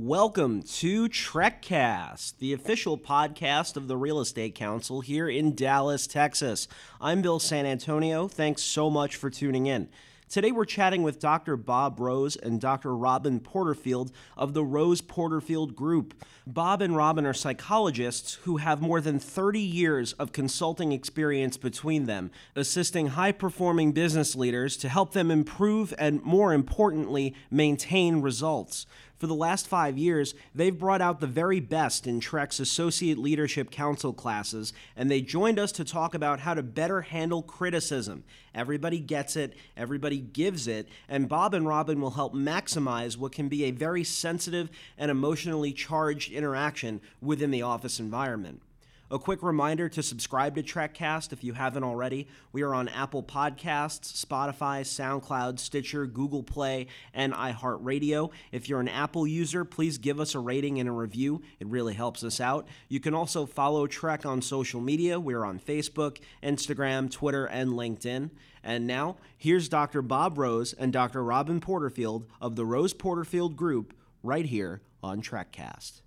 Welcome 0.00 0.62
to 0.62 1.08
TRECcast, 1.08 2.38
the 2.38 2.52
official 2.52 2.96
podcast 2.96 3.76
of 3.76 3.88
the 3.88 3.96
Real 3.96 4.20
Estate 4.20 4.54
Council 4.54 5.00
here 5.00 5.28
in 5.28 5.56
Dallas, 5.56 6.06
Texas. 6.06 6.68
I'm 7.00 7.20
Bill 7.20 7.40
San 7.40 7.66
Antonio. 7.66 8.28
Thanks 8.28 8.62
so 8.62 8.90
much 8.90 9.16
for 9.16 9.28
tuning 9.28 9.66
in. 9.66 9.88
Today 10.28 10.52
we're 10.52 10.66
chatting 10.66 11.02
with 11.02 11.18
Dr. 11.18 11.56
Bob 11.56 11.98
Rose 11.98 12.36
and 12.36 12.60
Dr. 12.60 12.94
Robin 12.94 13.40
Porterfield 13.40 14.12
of 14.36 14.52
the 14.52 14.62
Rose 14.62 15.00
Porterfield 15.00 15.74
Group. 15.74 16.14
Bob 16.46 16.82
and 16.82 16.94
Robin 16.94 17.24
are 17.24 17.32
psychologists 17.32 18.34
who 18.42 18.58
have 18.58 18.82
more 18.82 19.00
than 19.00 19.18
30 19.18 19.58
years 19.58 20.12
of 20.12 20.32
consulting 20.32 20.92
experience 20.92 21.56
between 21.56 22.04
them, 22.04 22.30
assisting 22.54 23.08
high 23.08 23.32
performing 23.32 23.92
business 23.92 24.36
leaders 24.36 24.76
to 24.76 24.90
help 24.90 25.12
them 25.12 25.30
improve 25.30 25.94
and, 25.98 26.22
more 26.22 26.52
importantly, 26.52 27.34
maintain 27.50 28.20
results. 28.20 28.86
For 29.18 29.26
the 29.26 29.34
last 29.34 29.66
five 29.66 29.98
years, 29.98 30.34
they've 30.54 30.78
brought 30.78 31.02
out 31.02 31.18
the 31.18 31.26
very 31.26 31.58
best 31.58 32.06
in 32.06 32.20
TREC's 32.20 32.60
Associate 32.60 33.18
Leadership 33.18 33.68
Council 33.68 34.12
classes, 34.12 34.72
and 34.96 35.10
they 35.10 35.20
joined 35.20 35.58
us 35.58 35.72
to 35.72 35.84
talk 35.84 36.14
about 36.14 36.40
how 36.40 36.54
to 36.54 36.62
better 36.62 37.00
handle 37.00 37.42
criticism. 37.42 38.22
Everybody 38.54 39.00
gets 39.00 39.34
it, 39.34 39.54
everybody 39.76 40.18
gives 40.18 40.68
it, 40.68 40.88
and 41.08 41.28
Bob 41.28 41.52
and 41.52 41.66
Robin 41.66 42.00
will 42.00 42.12
help 42.12 42.32
maximize 42.32 43.16
what 43.16 43.32
can 43.32 43.48
be 43.48 43.64
a 43.64 43.72
very 43.72 44.04
sensitive 44.04 44.70
and 44.96 45.10
emotionally 45.10 45.72
charged 45.72 46.30
interaction 46.30 47.00
within 47.20 47.50
the 47.50 47.62
office 47.62 47.98
environment. 47.98 48.62
A 49.10 49.18
quick 49.18 49.42
reminder 49.42 49.88
to 49.88 50.02
subscribe 50.02 50.54
to 50.56 50.62
TRECcast 50.62 51.32
if 51.32 51.42
you 51.42 51.54
haven't 51.54 51.82
already. 51.82 52.28
We 52.52 52.60
are 52.60 52.74
on 52.74 52.88
Apple 52.88 53.22
Podcasts, 53.22 54.22
Spotify, 54.22 54.82
SoundCloud, 54.82 55.58
Stitcher, 55.58 56.06
Google 56.06 56.42
Play, 56.42 56.88
and 57.14 57.32
iHeartRadio. 57.32 58.30
If 58.52 58.68
you're 58.68 58.80
an 58.80 58.88
Apple 58.88 59.26
user, 59.26 59.64
please 59.64 59.96
give 59.96 60.20
us 60.20 60.34
a 60.34 60.38
rating 60.38 60.78
and 60.78 60.90
a 60.90 60.92
review. 60.92 61.40
It 61.58 61.68
really 61.68 61.94
helps 61.94 62.22
us 62.22 62.38
out. 62.38 62.68
You 62.90 63.00
can 63.00 63.14
also 63.14 63.46
follow 63.46 63.86
TREC 63.86 64.26
on 64.26 64.42
social 64.42 64.82
media. 64.82 65.18
We're 65.18 65.44
on 65.44 65.58
Facebook, 65.58 66.18
Instagram, 66.42 67.10
Twitter, 67.10 67.46
and 67.46 67.70
LinkedIn. 67.70 68.28
And 68.62 68.86
now, 68.86 69.16
here's 69.38 69.70
Dr. 69.70 70.02
Bob 70.02 70.36
Rose 70.36 70.74
and 70.74 70.92
Dr. 70.92 71.24
Robin 71.24 71.60
Porterfield 71.60 72.26
of 72.42 72.56
the 72.56 72.66
Rose 72.66 72.92
Porterfield 72.92 73.56
Group 73.56 73.94
right 74.22 74.44
here 74.44 74.82
on 75.02 75.22
TRECcast. 75.22 76.02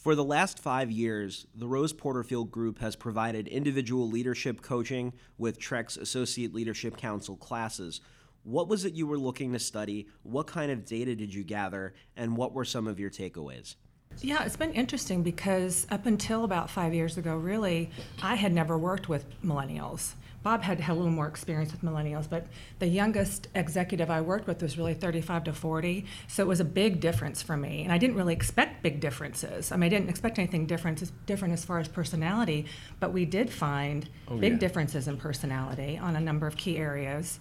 For 0.00 0.14
the 0.14 0.24
last 0.24 0.58
five 0.58 0.90
years, 0.90 1.46
the 1.54 1.68
Rose 1.68 1.92
Porterfield 1.92 2.50
Group 2.50 2.78
has 2.78 2.96
provided 2.96 3.46
individual 3.46 4.08
leadership 4.08 4.62
coaching 4.62 5.12
with 5.36 5.60
TREC's 5.60 5.98
Associate 5.98 6.54
Leadership 6.54 6.96
Council 6.96 7.36
classes. 7.36 8.00
What 8.42 8.66
was 8.66 8.86
it 8.86 8.94
you 8.94 9.06
were 9.06 9.18
looking 9.18 9.52
to 9.52 9.58
study? 9.58 10.08
What 10.22 10.46
kind 10.46 10.72
of 10.72 10.86
data 10.86 11.14
did 11.14 11.34
you 11.34 11.44
gather? 11.44 11.92
And 12.16 12.34
what 12.34 12.54
were 12.54 12.64
some 12.64 12.86
of 12.86 12.98
your 12.98 13.10
takeaways? 13.10 13.74
Yeah, 14.22 14.42
it's 14.42 14.56
been 14.56 14.72
interesting 14.72 15.22
because 15.22 15.86
up 15.90 16.06
until 16.06 16.44
about 16.44 16.70
five 16.70 16.94
years 16.94 17.18
ago, 17.18 17.36
really, 17.36 17.90
I 18.22 18.36
had 18.36 18.54
never 18.54 18.78
worked 18.78 19.10
with 19.10 19.26
millennials. 19.42 20.14
Bob 20.42 20.62
had, 20.62 20.80
had 20.80 20.94
a 20.94 20.96
little 20.96 21.12
more 21.12 21.28
experience 21.28 21.70
with 21.70 21.82
millennials, 21.82 22.28
but 22.28 22.46
the 22.78 22.86
youngest 22.86 23.48
executive 23.54 24.10
I 24.10 24.22
worked 24.22 24.46
with 24.46 24.62
was 24.62 24.78
really 24.78 24.94
35 24.94 25.44
to 25.44 25.52
40. 25.52 26.06
So 26.28 26.42
it 26.42 26.46
was 26.46 26.60
a 26.60 26.64
big 26.64 27.00
difference 27.00 27.42
for 27.42 27.58
me. 27.58 27.82
And 27.82 27.92
I 27.92 27.98
didn't 27.98 28.16
really 28.16 28.32
expect 28.32 28.82
big 28.82 29.00
differences. 29.00 29.70
I 29.70 29.76
mean, 29.76 29.84
I 29.84 29.88
didn't 29.90 30.08
expect 30.08 30.38
anything 30.38 30.64
different, 30.66 31.02
different 31.26 31.52
as 31.52 31.64
far 31.64 31.78
as 31.78 31.88
personality, 31.88 32.66
but 33.00 33.12
we 33.12 33.26
did 33.26 33.50
find 33.50 34.08
oh, 34.28 34.38
big 34.38 34.54
yeah. 34.54 34.58
differences 34.58 35.08
in 35.08 35.18
personality 35.18 35.98
on 35.98 36.16
a 36.16 36.20
number 36.20 36.46
of 36.46 36.56
key 36.56 36.78
areas. 36.78 37.38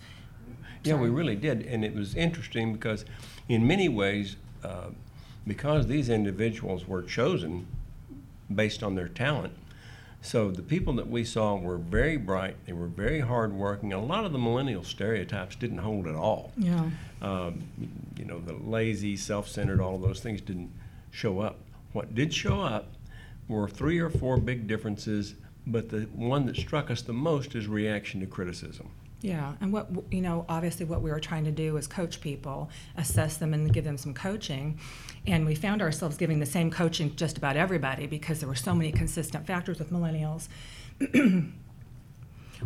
Yeah, 0.84 0.94
Sorry. 0.94 1.10
we 1.10 1.16
really 1.16 1.36
did. 1.38 1.66
And 1.66 1.86
it 1.86 1.96
was 1.96 2.16
interesting 2.16 2.74
because, 2.74 3.06
in 3.48 3.66
many 3.66 3.88
ways, 3.88 4.36
uh, 4.64 4.90
because 5.48 5.88
these 5.88 6.10
individuals 6.10 6.86
were 6.86 7.02
chosen 7.02 7.68
based 8.54 8.84
on 8.84 8.96
their 8.96 9.08
talent, 9.08 9.54
so 10.22 10.52
the 10.52 10.62
people 10.62 10.94
that 10.94 11.10
we 11.10 11.24
saw 11.24 11.56
were 11.56 11.78
very 11.78 12.18
bright. 12.18 12.58
They 12.66 12.74
were 12.74 12.88
very 12.88 13.22
hardworking. 13.22 13.94
A 13.94 14.04
lot 14.04 14.26
of 14.26 14.34
the 14.34 14.38
millennial 14.38 14.84
stereotypes 14.84 15.56
didn't 15.56 15.78
hold 15.78 16.08
at 16.08 16.16
all. 16.16 16.52
Yeah. 16.58 16.90
Um, 17.22 17.64
you 18.18 18.26
know, 18.26 18.40
the 18.40 18.54
lazy, 18.54 19.16
self-centered, 19.16 19.80
all 19.80 19.96
of 19.96 20.02
those 20.02 20.20
things 20.20 20.42
didn't 20.42 20.72
show 21.12 21.40
up. 21.40 21.58
What 21.94 22.14
did 22.16 22.34
show 22.34 22.62
up 22.62 22.92
were 23.48 23.68
three 23.68 24.00
or 24.00 24.10
four 24.10 24.38
big 24.38 24.68
differences, 24.68 25.36
but 25.66 25.90
the 25.90 26.02
one 26.14 26.46
that 26.48 26.56
struck 26.56 26.92
us 26.92 27.02
the 27.02 27.14
most 27.14 27.56
is 27.56 27.68
reaction 27.68 28.20
to 28.20 28.28
criticism. 28.28 28.90
Yeah, 29.22 29.56
and 29.60 29.74
what 29.74 29.90
you 30.12 30.22
know, 30.22 30.46
obviously, 30.48 30.86
what 30.86 31.02
we 31.02 31.12
were 31.12 31.20
trying 31.20 31.44
to 31.44 31.52
do 31.52 31.76
is 31.76 31.88
coach 31.88 32.22
people, 32.22 32.70
assess 32.96 33.36
them, 33.36 33.54
and 33.54 33.74
give 33.74 33.84
them 33.84 33.98
some 33.98 34.14
coaching. 34.14 34.80
And 35.28 35.46
we 35.46 35.56
found 35.56 35.82
ourselves 35.82 36.16
giving 36.16 36.40
the 36.40 36.46
same 36.46 36.72
coaching 36.72 37.14
just 37.18 37.38
about 37.38 37.58
everybody 37.58 38.08
because 38.08 38.40
there 38.40 38.48
were 38.48 38.56
so 38.56 38.74
many 38.74 38.94
consistent 38.94 39.46
factors 39.46 39.78
with 39.78 39.92
millennials. 39.92 40.48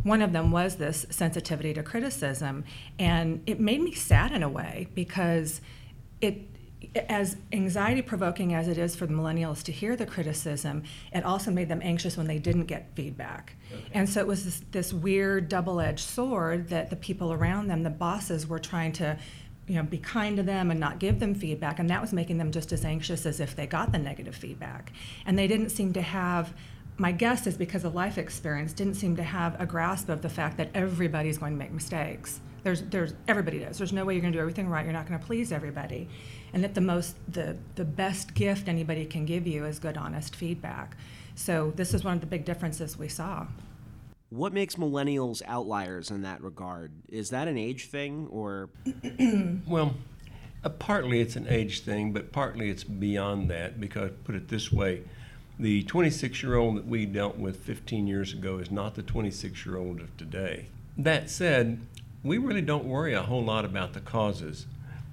One 0.04 0.22
of 0.22 0.32
them 0.32 0.52
was 0.52 0.76
this 0.76 1.08
sensitivity 1.10 1.74
to 1.74 1.82
criticism, 1.82 2.66
and 3.00 3.42
it 3.48 3.60
made 3.60 3.82
me 3.82 3.94
sad 3.94 4.32
in 4.32 4.44
a 4.44 4.50
way 4.50 4.88
because 4.94 5.60
it 6.22 6.53
as 7.10 7.38
anxiety 7.52 8.02
provoking 8.02 8.54
as 8.54 8.68
it 8.68 8.78
is 8.78 8.96
for 8.96 9.06
the 9.06 9.14
millennials 9.14 9.64
to 9.64 9.72
hear 9.72 9.96
the 9.96 10.06
criticism, 10.06 10.84
it 11.14 11.24
also 11.24 11.52
made 11.52 11.70
them 11.70 11.82
anxious 11.84 12.18
when 12.18 12.28
they 12.28 12.40
didn't 12.40 12.66
get 12.66 12.90
feedback. 12.96 13.56
Okay. 13.72 13.84
And 13.94 14.10
so 14.10 14.20
it 14.20 14.28
was 14.28 14.46
this, 14.46 14.62
this 14.72 14.94
weird 14.94 15.50
double 15.50 15.80
edged 15.80 16.06
sword 16.06 16.70
that 16.70 16.90
the 16.90 16.96
people 16.96 17.34
around 17.34 17.68
them, 17.68 17.84
the 17.84 17.90
bosses, 17.90 18.48
were 18.48 18.60
trying 18.60 18.92
to 18.94 19.18
you 19.68 19.76
know, 19.76 19.84
be 19.84 19.98
kind 19.98 20.38
to 20.38 20.44
them 20.44 20.72
and 20.72 20.80
not 20.80 21.00
give 21.00 21.20
them 21.20 21.34
feedback, 21.34 21.80
and 21.80 21.90
that 21.90 22.02
was 22.02 22.12
making 22.12 22.38
them 22.38 22.52
just 22.52 22.74
as 22.74 22.84
anxious 22.84 23.26
as 23.26 23.40
if 23.40 23.56
they 23.56 23.66
got 23.66 23.92
the 23.92 23.98
negative 23.98 24.36
feedback. 24.36 24.92
And 25.26 25.40
they 25.40 25.48
didn't 25.48 25.70
seem 25.70 25.94
to 25.94 26.02
have 26.02 26.54
my 26.98 27.12
guess 27.12 27.48
is 27.48 27.58
because 27.58 27.84
of 27.86 27.96
life 27.96 28.18
experience, 28.18 28.74
didn't 28.74 28.96
seem 28.96 29.16
to 29.16 29.24
have 29.24 29.60
a 29.60 29.66
grasp 29.66 30.10
of 30.10 30.22
the 30.22 30.30
fact 30.30 30.58
that 30.58 30.70
everybody's 30.74 31.38
going 31.38 31.54
to 31.54 31.58
make 31.58 31.72
mistakes. 31.72 32.40
There's, 32.64 32.82
there's, 32.84 33.14
everybody 33.28 33.60
does. 33.60 33.78
There's 33.78 33.92
no 33.92 34.06
way 34.06 34.14
you're 34.14 34.22
going 34.22 34.32
to 34.32 34.38
do 34.38 34.42
everything 34.42 34.70
right. 34.70 34.86
You're 34.86 34.94
not 34.94 35.08
going 35.08 35.20
to 35.20 35.26
please 35.26 35.52
everybody, 35.52 36.08
and 36.54 36.64
that 36.64 36.76
the 36.76 36.82
most, 36.82 37.16
the, 37.28 37.58
the 37.76 37.84
best 37.84 38.36
gift 38.36 38.68
anybody 38.68 39.06
can 39.06 39.26
give 39.26 39.48
you 39.48 39.66
is 39.66 39.80
good, 39.80 39.98
honest 39.98 40.36
feedback. 40.36 40.96
So 41.36 41.74
this 41.76 41.94
is 41.94 42.04
one 42.04 42.14
of 42.14 42.22
the 42.22 42.28
big 42.28 42.46
differences 42.46 42.98
we 42.98 43.08
saw. 43.08 43.48
What 44.30 44.54
makes 44.54 44.76
millennials 44.76 45.42
outliers 45.48 46.12
in 46.12 46.22
that 46.22 46.42
regard? 46.42 46.92
Is 47.10 47.32
that 47.32 47.48
an 47.48 47.58
age 47.58 47.88
thing, 47.88 48.28
or? 48.32 48.70
well, 49.68 49.96
uh, 50.64 50.70
partly 50.70 51.22
it's 51.22 51.36
an 51.36 51.48
age 51.50 51.82
thing, 51.82 52.14
but 52.14 52.32
partly 52.32 52.70
it's 52.70 52.84
beyond 52.84 53.50
that. 53.50 53.80
Because 53.80 54.12
put 54.24 54.36
it 54.36 54.48
this 54.48 54.72
way, 54.72 55.04
the 55.60 55.84
26-year-old 55.84 56.78
that 56.78 56.86
we 56.86 57.06
dealt 57.06 57.38
with 57.38 57.58
15 57.58 58.08
years 58.08 58.34
ago 58.34 58.58
is 58.58 58.72
not 58.72 58.96
the 58.96 59.04
26-year-old 59.04 60.00
of 60.00 60.16
today. 60.18 60.68
That 60.98 61.30
said, 61.30 61.80
we 62.24 62.38
really 62.38 62.62
don't 62.62 62.86
worry 62.86 63.14
a 63.14 63.24
whole 63.24 63.44
lot 63.44 63.66
about 63.66 63.94
the 63.94 64.00
causes 64.00 64.66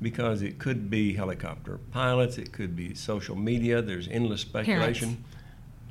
because 0.02 0.42
it 0.42 0.58
could 0.58 0.90
be 0.90 1.14
helicopter 1.14 1.78
pilots, 1.92 2.38
it 2.38 2.52
could 2.52 2.74
be 2.74 2.94
social 2.94 3.36
media. 3.36 3.82
There's 3.82 4.08
endless 4.08 4.40
speculation. 4.42 5.24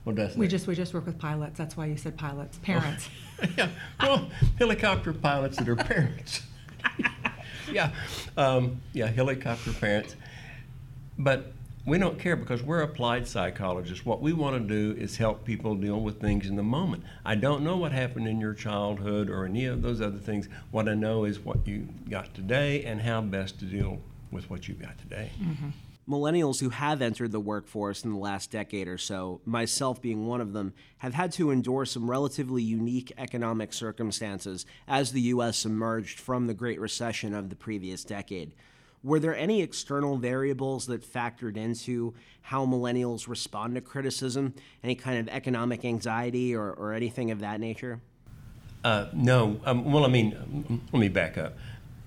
Parents. 0.06 0.36
we 0.36 0.47
just 0.47 0.66
we 0.68 0.75
just 0.75 0.94
work 0.94 1.06
with 1.06 1.20
pilots. 1.20 1.58
That's 1.58 1.78
why 1.78 1.86
you 1.86 1.97
said 1.97 2.18
pilots. 2.18 2.58
Parents. 2.59 3.09
Yeah. 3.58 3.69
Well, 4.02 4.30
helicopter 4.58 5.14
pilots 5.14 5.56
that 5.56 5.69
are 5.69 5.75
parents. 5.78 6.42
yeah. 7.72 7.92
Um, 8.36 8.81
yeah. 8.92 9.08
Helicopter 9.08 9.72
parents. 9.72 10.18
But 11.18 11.53
we 11.89 11.97
don't 11.97 12.19
care 12.19 12.35
because 12.35 12.61
we're 12.61 12.81
applied 12.81 13.27
psychologists. 13.27 14.05
What 14.05 14.22
we 14.22 14.31
want 14.31 14.55
to 14.55 14.94
do 14.94 15.00
is 15.00 15.17
help 15.17 15.44
people 15.44 15.75
deal 15.75 16.00
with 16.00 16.22
things 16.22 16.45
in 16.45 16.55
the 16.55 16.63
moment. 16.63 17.03
I 17.25 17.35
don't 17.35 17.63
know 17.63 17.77
what 17.77 17.91
happened 17.91 18.27
in 18.27 18.39
your 18.39 18.53
childhood 18.53 19.29
or 19.29 19.45
any 19.45 19.66
of 19.66 19.81
those 19.81 20.00
other 20.00 20.19
things. 20.19 20.47
What 20.72 20.88
I 20.88 20.94
know 20.94 21.25
is 21.25 21.39
what 21.39 21.67
you 21.67 21.88
got 22.09 22.33
today 22.35 22.83
and 22.83 23.01
how 23.01 23.22
best 23.22 23.59
to 23.59 23.66
deal 23.66 24.00
with 24.31 24.50
what 24.50 24.67
you've 24.67 24.79
got 24.79 25.00
today. 25.00 25.31
Mm-hmm. 25.41 25.69
Millennials 26.07 26.59
who 26.59 26.69
have 26.69 27.01
entered 27.01 27.31
the 27.31 27.39
workforce 27.39 28.03
in 28.03 28.12
the 28.12 28.18
last 28.18 28.50
decade 28.51 28.88
or 28.88 28.97
so, 28.97 29.42
myself 29.45 30.01
being 30.01 30.25
one 30.25 30.42
of 30.42 30.53
them, 30.53 30.74
have 31.00 31.13
had 31.13 31.31
to 31.33 31.51
endure 31.51 31.85
some 31.85 32.09
relatively 32.09 32.63
unique 32.63 33.12
economic 33.18 33.74
circumstances 33.74 34.65
as 34.88 35.12
the 35.12 35.21
U.S. 35.21 35.65
emerged 35.65 36.19
from 36.19 36.47
the 36.47 36.53
Great 36.53 36.80
Recession 36.80 37.33
of 37.33 37.50
the 37.50 37.56
previous 37.56 38.03
decade. 38.03 38.53
Were 39.04 39.19
there 39.19 39.36
any 39.36 39.62
external 39.62 40.18
variables 40.18 40.88
that 40.88 41.01
factored 41.01 41.56
into 41.56 42.13
how 42.42 42.66
millennials 42.66 43.28
respond 43.28 43.75
to 43.75 43.81
criticism? 43.81 44.54
Any 44.84 44.96
kind 44.96 45.19
of 45.19 45.30
economic 45.34 45.86
anxiety 45.86 46.54
or, 46.54 46.72
or 46.72 46.94
anything 46.94 47.31
of 47.31 47.40
that 47.40 47.62
nature? 47.62 48.01
Uh, 48.84 49.07
no. 49.13 49.60
Um, 49.66 49.92
well, 49.92 50.04
I 50.04 50.10
mean, 50.10 50.81
let 50.92 51.00
me 51.00 51.07
back 51.07 51.38
up. 51.38 51.57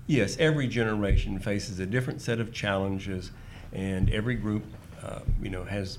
Yes, 0.05 0.37
every 0.37 0.67
generation 0.67 1.39
faces 1.39 1.79
a 1.79 1.85
different 1.85 2.21
set 2.21 2.39
of 2.39 2.53
challenges, 2.53 3.31
and 3.71 4.09
every 4.11 4.35
group, 4.35 4.63
uh, 5.03 5.19
you 5.41 5.49
know, 5.49 5.63
has 5.63 5.97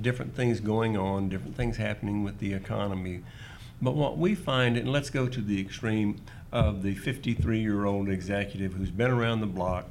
different 0.00 0.34
things 0.34 0.60
going 0.60 0.96
on, 0.96 1.28
different 1.28 1.56
things 1.56 1.76
happening 1.76 2.24
with 2.24 2.38
the 2.38 2.54
economy. 2.54 3.22
But 3.80 3.94
what 3.94 4.18
we 4.18 4.34
find, 4.34 4.76
and 4.76 4.90
let's 4.90 5.10
go 5.10 5.28
to 5.28 5.40
the 5.40 5.60
extreme 5.60 6.20
of 6.50 6.82
the 6.82 6.94
53 6.94 7.60
year 7.60 7.84
old 7.84 8.08
executive 8.08 8.72
who's 8.72 8.90
been 8.90 9.10
around 9.10 9.40
the 9.40 9.46
block, 9.46 9.88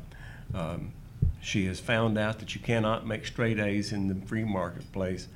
um, 0.53 0.91
She 1.41 1.65
has 1.67 1.79
found 1.79 2.17
out 2.17 2.39
that 2.39 2.55
you 2.55 2.61
cannot 2.61 3.05
make 3.05 3.25
straight 3.25 3.59
A's 3.59 3.91
in 3.91 4.07
the 4.07 4.15
free 4.27 4.43
marketplace. 4.43 5.27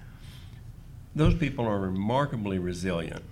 Those 1.16 1.36
people 1.36 1.66
are 1.66 1.80
remarkably 1.80 2.60
resilient. 2.60 3.24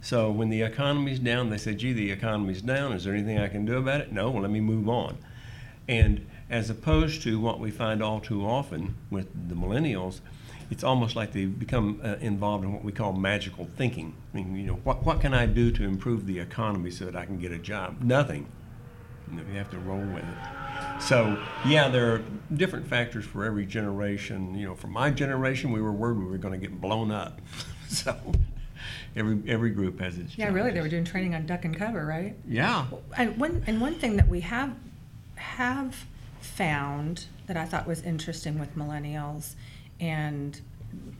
So 0.00 0.30
when 0.32 0.48
the 0.48 0.62
economy's 0.62 1.20
down, 1.20 1.50
they 1.50 1.58
say, 1.58 1.74
gee, 1.74 1.92
the 1.92 2.10
economy's 2.10 2.60
down. 2.60 2.92
Is 2.92 3.04
there 3.04 3.14
anything 3.14 3.38
I 3.38 3.48
can 3.48 3.64
do 3.64 3.78
about 3.78 4.00
it? 4.00 4.12
No, 4.12 4.30
well, 4.30 4.42
let 4.42 4.50
me 4.50 4.60
move 4.60 4.88
on. 4.88 5.18
And 5.88 6.26
as 6.50 6.68
opposed 6.70 7.22
to 7.22 7.38
what 7.38 7.60
we 7.60 7.70
find 7.70 8.02
all 8.02 8.20
too 8.20 8.44
often 8.44 8.96
with 9.10 9.48
the 9.48 9.54
millennials, 9.54 10.20
it's 10.70 10.82
almost 10.82 11.14
like 11.14 11.32
they 11.32 11.44
become 11.44 12.00
uh, 12.02 12.16
involved 12.20 12.64
in 12.64 12.72
what 12.72 12.82
we 12.82 12.92
call 12.92 13.12
magical 13.12 13.68
thinking. 13.76 14.14
I 14.32 14.38
mean, 14.38 14.56
you 14.56 14.66
know, 14.66 14.80
what, 14.84 15.04
what 15.04 15.20
can 15.20 15.34
I 15.34 15.46
do 15.46 15.70
to 15.70 15.84
improve 15.84 16.26
the 16.26 16.40
economy 16.40 16.90
so 16.90 17.04
that 17.04 17.14
I 17.14 17.24
can 17.24 17.38
get 17.38 17.52
a 17.52 17.58
job? 17.58 18.02
Nothing. 18.02 18.46
You 19.30 19.58
have 19.58 19.70
to 19.70 19.78
roll 19.78 20.00
with 20.00 20.24
it. 20.24 21.02
So, 21.02 21.42
yeah, 21.66 21.88
there 21.88 22.12
are 22.12 22.22
different 22.54 22.86
factors 22.86 23.24
for 23.24 23.44
every 23.44 23.66
generation. 23.66 24.54
You 24.54 24.68
know, 24.68 24.74
for 24.74 24.88
my 24.88 25.10
generation, 25.10 25.72
we 25.72 25.80
were 25.80 25.92
worried 25.92 26.18
we 26.18 26.24
were 26.26 26.38
going 26.38 26.58
to 26.58 26.66
get 26.66 26.80
blown 26.80 27.10
up. 27.10 27.40
so, 27.88 28.16
every 29.16 29.42
every 29.46 29.70
group 29.70 30.00
has 30.00 30.18
its. 30.18 30.36
Yeah, 30.36 30.48
really, 30.50 30.70
they 30.70 30.80
were 30.80 30.88
doing 30.88 31.04
training 31.04 31.34
on 31.34 31.46
duck 31.46 31.64
and 31.64 31.76
cover, 31.76 32.04
right? 32.04 32.36
Yeah. 32.46 32.86
And 33.16 33.36
one 33.38 33.62
and 33.66 33.80
one 33.80 33.94
thing 33.94 34.16
that 34.16 34.28
we 34.28 34.40
have 34.40 34.74
have 35.36 36.04
found 36.40 37.26
that 37.46 37.56
I 37.56 37.64
thought 37.64 37.86
was 37.86 38.02
interesting 38.02 38.58
with 38.58 38.76
millennials, 38.76 39.54
and 40.00 40.60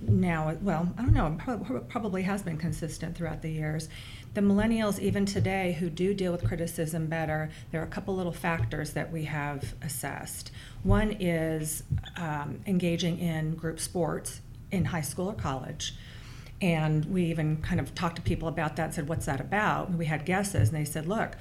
now, 0.01 0.57
well, 0.63 0.89
I 0.99 1.03
don't 1.03 1.15
know, 1.15 1.83
probably 1.89 2.23
has 2.23 2.43
been 2.43 2.59
consistent 2.59 3.17
throughout 3.17 3.43
the 3.43 3.51
years. 3.51 3.89
The 4.35 4.41
millennials, 4.41 4.99
even 4.99 5.27
today, 5.27 5.77
who 5.79 5.91
do 5.91 6.15
deal 6.15 6.33
with 6.33 6.43
criticism 6.43 7.07
better, 7.07 7.51
there 7.71 7.83
are 7.83 7.85
a 7.85 7.89
couple 7.89 8.17
little 8.17 8.33
factors 8.33 8.95
that 8.95 9.13
we 9.13 9.25
have 9.25 9.75
assessed. 9.83 10.51
One 10.83 11.17
is 11.21 11.83
um, 12.17 12.61
engaging 12.67 13.19
in 13.19 13.55
group 13.55 13.79
sports 13.79 14.41
in 14.71 14.87
high 14.87 15.03
school 15.03 15.29
or 15.29 15.35
college. 15.35 15.95
And 16.63 17.05
we 17.07 17.25
even 17.25 17.59
kind 17.59 17.79
of 17.79 17.95
talked 17.95 18.17
to 18.17 18.23
people 18.23 18.49
about 18.49 18.77
that 18.77 18.85
and 18.85 18.95
said, 18.95 19.09
What's 19.09 19.27
that 19.27 19.41
about? 19.41 19.89
And 19.89 19.99
we 19.99 20.07
had 20.07 20.25
guesses, 20.25 20.71
and 20.71 20.79
they 20.79 20.85
said, 20.85 21.07
Look, 21.07 21.33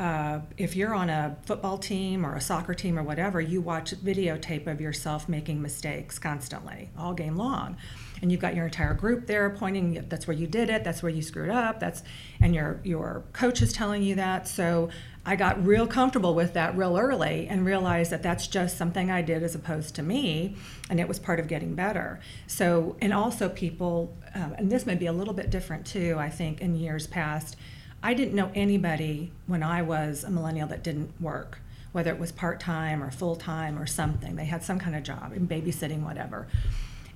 uh, 0.00 0.40
if 0.56 0.74
you're 0.74 0.94
on 0.94 1.10
a 1.10 1.36
football 1.44 1.76
team 1.76 2.24
or 2.24 2.34
a 2.34 2.40
soccer 2.40 2.72
team 2.72 2.98
or 2.98 3.02
whatever, 3.02 3.38
you 3.38 3.60
watch 3.60 3.94
videotape 3.96 4.66
of 4.66 4.80
yourself 4.80 5.28
making 5.28 5.60
mistakes 5.60 6.18
constantly, 6.18 6.88
all 6.98 7.12
game 7.12 7.36
long. 7.36 7.76
And 8.22 8.32
you've 8.32 8.40
got 8.40 8.56
your 8.56 8.64
entire 8.64 8.94
group 8.94 9.26
there 9.26 9.50
pointing, 9.50 10.06
that's 10.08 10.26
where 10.26 10.36
you 10.36 10.46
did 10.46 10.70
it, 10.70 10.84
that's 10.84 11.02
where 11.02 11.12
you 11.12 11.20
screwed 11.20 11.50
up, 11.50 11.80
that's, 11.80 12.02
and 12.40 12.54
your, 12.54 12.80
your 12.82 13.24
coach 13.34 13.60
is 13.60 13.74
telling 13.74 14.02
you 14.02 14.14
that. 14.14 14.48
So 14.48 14.88
I 15.26 15.36
got 15.36 15.62
real 15.66 15.86
comfortable 15.86 16.34
with 16.34 16.54
that 16.54 16.74
real 16.78 16.96
early 16.96 17.46
and 17.48 17.66
realized 17.66 18.10
that 18.10 18.22
that's 18.22 18.46
just 18.46 18.78
something 18.78 19.10
I 19.10 19.20
did 19.20 19.42
as 19.42 19.54
opposed 19.54 19.96
to 19.96 20.02
me, 20.02 20.56
and 20.88 20.98
it 20.98 21.08
was 21.08 21.18
part 21.18 21.40
of 21.40 21.46
getting 21.46 21.74
better. 21.74 22.20
So, 22.46 22.96
and 23.02 23.12
also 23.12 23.50
people, 23.50 24.16
um, 24.34 24.54
and 24.56 24.72
this 24.72 24.86
may 24.86 24.94
be 24.94 25.06
a 25.06 25.12
little 25.12 25.34
bit 25.34 25.50
different 25.50 25.84
too, 25.84 26.16
I 26.18 26.30
think, 26.30 26.62
in 26.62 26.74
years 26.74 27.06
past 27.06 27.58
I 28.02 28.14
didn't 28.14 28.34
know 28.34 28.50
anybody 28.54 29.32
when 29.46 29.62
I 29.62 29.82
was 29.82 30.24
a 30.24 30.30
millennial 30.30 30.68
that 30.68 30.82
didn't 30.82 31.20
work, 31.20 31.58
whether 31.92 32.10
it 32.10 32.18
was 32.18 32.32
part 32.32 32.60
time 32.60 33.02
or 33.02 33.10
full 33.10 33.36
time 33.36 33.78
or 33.78 33.86
something. 33.86 34.36
They 34.36 34.46
had 34.46 34.62
some 34.62 34.78
kind 34.78 34.96
of 34.96 35.02
job 35.02 35.32
in 35.34 35.46
babysitting, 35.46 36.02
whatever. 36.02 36.46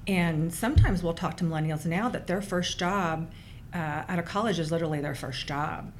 And 0.07 0.53
sometimes 0.53 1.03
we'll 1.03 1.15
talk 1.15 1.39
to 1.39 1.45
millennials 1.45 1.87
now 1.87 2.11
that 2.11 2.27
their 2.27 2.43
first 2.43 2.79
job 2.79 3.31
uh, 3.73 4.05
out 4.09 4.19
of 4.19 4.27
college 4.27 4.59
is 4.59 4.71
literally 4.71 5.01
their 5.01 5.15
first 5.15 5.47
job. 5.47 5.91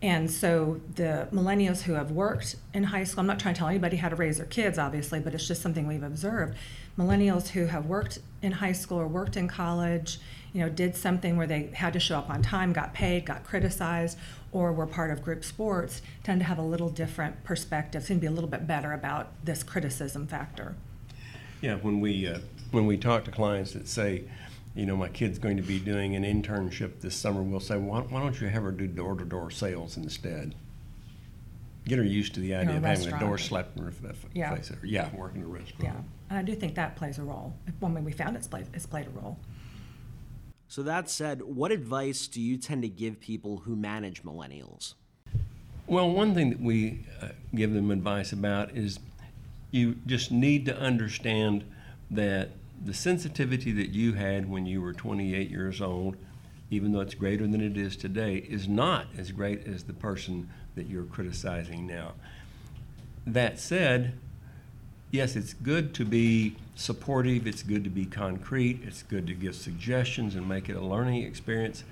And 0.00 0.30
so 0.30 0.80
the 0.94 1.26
millennials 1.32 1.82
who 1.82 1.94
have 1.94 2.12
worked 2.12 2.54
in 2.72 2.84
high 2.84 3.02
school, 3.02 3.20
I'm 3.20 3.26
not 3.26 3.40
trying 3.40 3.54
to 3.54 3.58
tell 3.58 3.68
anybody 3.68 3.96
how 3.96 4.08
to 4.08 4.14
raise 4.14 4.36
their 4.36 4.46
kids, 4.46 4.78
obviously, 4.78 5.18
but 5.18 5.34
it's 5.34 5.48
just 5.48 5.60
something 5.60 5.88
we've 5.88 6.04
observed. 6.04 6.56
Millennials 6.96 7.48
who 7.48 7.66
have 7.66 7.86
worked 7.86 8.20
in 8.40 8.52
high 8.52 8.72
school 8.72 8.98
or 9.00 9.08
worked 9.08 9.36
in 9.36 9.48
college 9.48 10.20
you 10.58 10.64
know, 10.64 10.70
did 10.70 10.96
something 10.96 11.36
where 11.36 11.46
they 11.46 11.70
had 11.72 11.92
to 11.92 12.00
show 12.00 12.18
up 12.18 12.28
on 12.28 12.42
time, 12.42 12.72
got 12.72 12.92
paid, 12.92 13.24
got 13.24 13.44
criticized, 13.44 14.18
or 14.50 14.72
were 14.72 14.88
part 14.88 15.12
of 15.12 15.22
group 15.22 15.44
sports, 15.44 16.02
tend 16.24 16.40
to 16.40 16.46
have 16.46 16.58
a 16.58 16.62
little 16.62 16.88
different 16.88 17.44
perspective, 17.44 18.02
seem 18.02 18.16
to 18.16 18.22
be 18.22 18.26
a 18.26 18.30
little 18.32 18.50
bit 18.50 18.66
better 18.66 18.92
about 18.92 19.28
this 19.44 19.62
criticism 19.62 20.26
factor. 20.26 20.74
Yeah, 21.60 21.76
when 21.76 22.00
we 22.00 22.26
uh, 22.26 22.40
when 22.72 22.86
we 22.86 22.96
talk 22.96 23.24
to 23.26 23.30
clients 23.30 23.74
that 23.74 23.86
say, 23.86 24.24
you 24.74 24.84
know, 24.84 24.96
my 24.96 25.06
kid's 25.06 25.38
going 25.38 25.58
to 25.58 25.62
be 25.62 25.78
doing 25.78 26.16
an 26.16 26.24
internship 26.24 27.02
this 27.02 27.14
summer, 27.14 27.40
we'll 27.40 27.60
say, 27.60 27.76
why, 27.76 28.00
why 28.00 28.18
don't 28.18 28.40
you 28.40 28.48
have 28.48 28.64
her 28.64 28.72
do 28.72 28.88
door-to-door 28.88 29.52
sales 29.52 29.96
instead? 29.96 30.56
Get 31.84 31.98
her 31.98 32.04
used 32.04 32.34
to 32.34 32.40
the 32.40 32.56
idea 32.56 32.78
of 32.78 32.82
having 32.82 33.12
a 33.12 33.20
door 33.20 33.38
slapped 33.38 33.78
in 33.78 33.84
her 33.84 33.92
face. 33.92 34.16
Yeah. 34.34 34.58
yeah, 34.82 35.14
work 35.14 35.36
in 35.36 35.42
a 35.42 35.46
restaurant. 35.46 35.84
Yeah, 35.84 36.00
and 36.30 36.38
I 36.40 36.42
do 36.42 36.56
think 36.56 36.74
that 36.74 36.96
plays 36.96 37.18
a 37.18 37.22
role. 37.22 37.54
When 37.78 38.02
we 38.02 38.10
found 38.10 38.36
it's 38.36 38.48
played, 38.48 38.66
it's 38.74 38.86
played 38.86 39.06
a 39.06 39.10
role. 39.10 39.38
So, 40.68 40.82
that 40.82 41.08
said, 41.08 41.40
what 41.42 41.72
advice 41.72 42.26
do 42.26 42.42
you 42.42 42.58
tend 42.58 42.82
to 42.82 42.88
give 42.88 43.20
people 43.20 43.58
who 43.58 43.74
manage 43.74 44.22
millennials? 44.22 44.94
Well, 45.86 46.10
one 46.10 46.34
thing 46.34 46.50
that 46.50 46.60
we 46.60 47.06
uh, 47.22 47.28
give 47.54 47.72
them 47.72 47.90
advice 47.90 48.32
about 48.32 48.76
is 48.76 48.98
you 49.70 49.96
just 50.06 50.30
need 50.30 50.66
to 50.66 50.78
understand 50.78 51.64
that 52.10 52.50
the 52.84 52.92
sensitivity 52.92 53.72
that 53.72 53.88
you 53.90 54.12
had 54.12 54.48
when 54.48 54.66
you 54.66 54.82
were 54.82 54.92
28 54.92 55.50
years 55.50 55.80
old, 55.80 56.16
even 56.70 56.92
though 56.92 57.00
it's 57.00 57.14
greater 57.14 57.46
than 57.46 57.62
it 57.62 57.78
is 57.78 57.96
today, 57.96 58.36
is 58.36 58.68
not 58.68 59.06
as 59.16 59.32
great 59.32 59.66
as 59.66 59.84
the 59.84 59.94
person 59.94 60.50
that 60.74 60.86
you're 60.86 61.04
criticizing 61.04 61.86
now. 61.86 62.12
That 63.26 63.58
said, 63.58 64.12
yes, 65.10 65.36
it's 65.36 65.54
good 65.54 65.94
to 65.94 66.04
be 66.04 66.56
supportive, 66.74 67.46
it's 67.46 67.62
good 67.62 67.84
to 67.84 67.90
be 67.90 68.04
concrete, 68.04 68.80
it's 68.84 69.02
good 69.02 69.26
to 69.26 69.34
give 69.34 69.54
suggestions 69.54 70.34
and 70.34 70.48
make 70.48 70.68
it 70.68 70.76
a 70.76 70.80
learning 70.80 71.22
experience, 71.22 71.84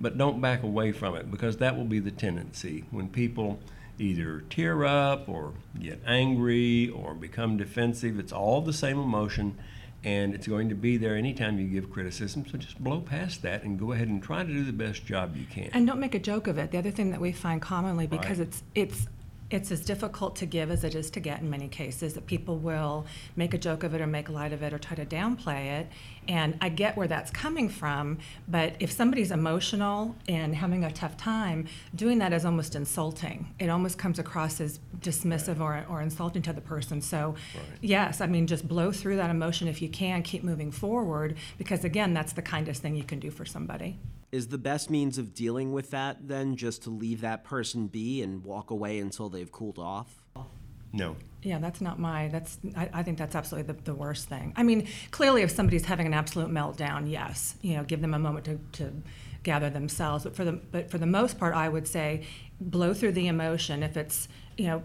but 0.00 0.18
don't 0.18 0.40
back 0.40 0.62
away 0.62 0.92
from 0.92 1.14
it 1.14 1.30
because 1.30 1.58
that 1.58 1.76
will 1.76 1.84
be 1.84 1.98
the 1.98 2.10
tendency. 2.10 2.84
When 2.90 3.08
people 3.08 3.58
either 3.98 4.42
tear 4.50 4.84
up 4.84 5.28
or 5.28 5.52
get 5.78 6.00
angry 6.06 6.88
or 6.88 7.14
become 7.14 7.56
defensive, 7.56 8.18
it's 8.18 8.32
all 8.32 8.60
the 8.60 8.72
same 8.72 8.98
emotion 8.98 9.56
and 10.04 10.34
it's 10.34 10.48
going 10.48 10.68
to 10.68 10.74
be 10.74 10.96
there 10.96 11.14
anytime 11.14 11.58
you 11.58 11.68
give 11.68 11.90
criticism. 11.90 12.44
So 12.50 12.58
just 12.58 12.82
blow 12.82 13.00
past 13.00 13.42
that 13.42 13.62
and 13.62 13.78
go 13.78 13.92
ahead 13.92 14.08
and 14.08 14.22
try 14.22 14.42
to 14.42 14.48
do 14.48 14.64
the 14.64 14.72
best 14.72 15.06
job 15.06 15.36
you 15.36 15.46
can. 15.46 15.70
And 15.72 15.86
don't 15.86 16.00
make 16.00 16.14
a 16.14 16.18
joke 16.18 16.48
of 16.48 16.58
it. 16.58 16.72
The 16.72 16.78
other 16.78 16.90
thing 16.90 17.10
that 17.12 17.20
we 17.20 17.32
find 17.32 17.62
commonly 17.62 18.06
because 18.06 18.38
right. 18.38 18.48
it's 18.48 18.62
it's 18.74 19.06
it's 19.52 19.70
as 19.70 19.84
difficult 19.84 20.36
to 20.36 20.46
give 20.46 20.70
as 20.70 20.84
it 20.84 20.94
is 20.94 21.10
to 21.10 21.20
get 21.20 21.40
in 21.40 21.50
many 21.50 21.68
cases. 21.68 22.14
That 22.14 22.26
people 22.26 22.58
will 22.58 23.06
make 23.36 23.54
a 23.54 23.58
joke 23.58 23.82
of 23.82 23.94
it 23.94 24.00
or 24.00 24.06
make 24.06 24.28
light 24.28 24.52
of 24.52 24.62
it 24.62 24.72
or 24.72 24.78
try 24.78 24.96
to 24.96 25.06
downplay 25.06 25.80
it. 25.80 25.88
And 26.28 26.56
i 26.60 26.68
get 26.68 26.96
where 26.96 27.08
that's 27.08 27.30
coming 27.32 27.68
from 27.68 28.18
but 28.46 28.76
if 28.78 28.92
somebody's 28.92 29.32
emotional 29.32 30.14
and 30.28 30.54
having 30.54 30.84
a 30.84 30.90
tough 30.90 31.16
time 31.16 31.66
doing 31.94 32.18
that 32.18 32.32
is 32.32 32.44
almost 32.44 32.76
insulting. 32.76 33.52
It 33.58 33.68
almost 33.68 33.98
comes 33.98 34.18
across 34.18 34.60
as 34.60 34.78
dismissive 35.00 35.58
right. 35.58 35.84
or, 35.88 35.96
or 35.96 36.02
insulting 36.02 36.42
to 36.42 36.52
the 36.52 36.60
person. 36.60 37.00
So 37.00 37.34
right. 37.54 37.64
yes 37.80 38.20
i 38.20 38.26
mean 38.26 38.46
just 38.46 38.68
blow 38.68 38.92
through 38.92 39.16
that 39.16 39.30
emotion 39.30 39.68
if 39.68 39.82
you 39.82 39.88
can 39.88 40.22
keep 40.22 40.44
moving 40.44 40.70
forward 40.70 41.36
because 41.58 41.84
again 41.84 42.14
that's 42.14 42.32
the 42.32 42.42
kindest 42.42 42.82
thing 42.82 42.94
you 42.94 43.04
can 43.04 43.18
do 43.18 43.30
for 43.30 43.44
somebody 43.44 43.98
is 44.32 44.48
the 44.48 44.58
best 44.58 44.90
means 44.90 45.18
of 45.18 45.34
dealing 45.34 45.72
with 45.72 45.90
that 45.90 46.26
then 46.26 46.56
just 46.56 46.82
to 46.84 46.90
leave 46.90 47.20
that 47.20 47.44
person 47.44 47.86
be 47.86 48.22
and 48.22 48.42
walk 48.42 48.70
away 48.70 48.98
until 48.98 49.28
they've 49.28 49.52
cooled 49.52 49.78
off? 49.78 50.22
No. 50.92 51.16
Yeah, 51.42 51.58
that's 51.58 51.80
not 51.80 51.98
my. 51.98 52.28
That's 52.28 52.58
I, 52.76 52.88
I 52.92 53.02
think 53.02 53.18
that's 53.18 53.34
absolutely 53.34 53.72
the, 53.72 53.82
the 53.82 53.94
worst 53.94 54.28
thing. 54.28 54.52
I 54.56 54.62
mean, 54.62 54.88
clearly, 55.10 55.42
if 55.42 55.50
somebody's 55.50 55.84
having 55.84 56.06
an 56.06 56.14
absolute 56.14 56.50
meltdown, 56.50 57.10
yes, 57.10 57.56
you 57.62 57.76
know, 57.76 57.82
give 57.82 58.00
them 58.00 58.14
a 58.14 58.18
moment 58.18 58.44
to, 58.46 58.60
to 58.78 58.92
gather 59.42 59.68
themselves. 59.68 60.24
But 60.24 60.36
for 60.36 60.44
the 60.44 60.52
but 60.52 60.90
for 60.90 60.98
the 60.98 61.06
most 61.06 61.38
part, 61.38 61.54
I 61.54 61.68
would 61.68 61.88
say 61.88 62.24
blow 62.60 62.94
through 62.94 63.12
the 63.12 63.26
emotion. 63.26 63.82
If 63.82 63.96
it's 63.96 64.28
you 64.56 64.66
know 64.66 64.82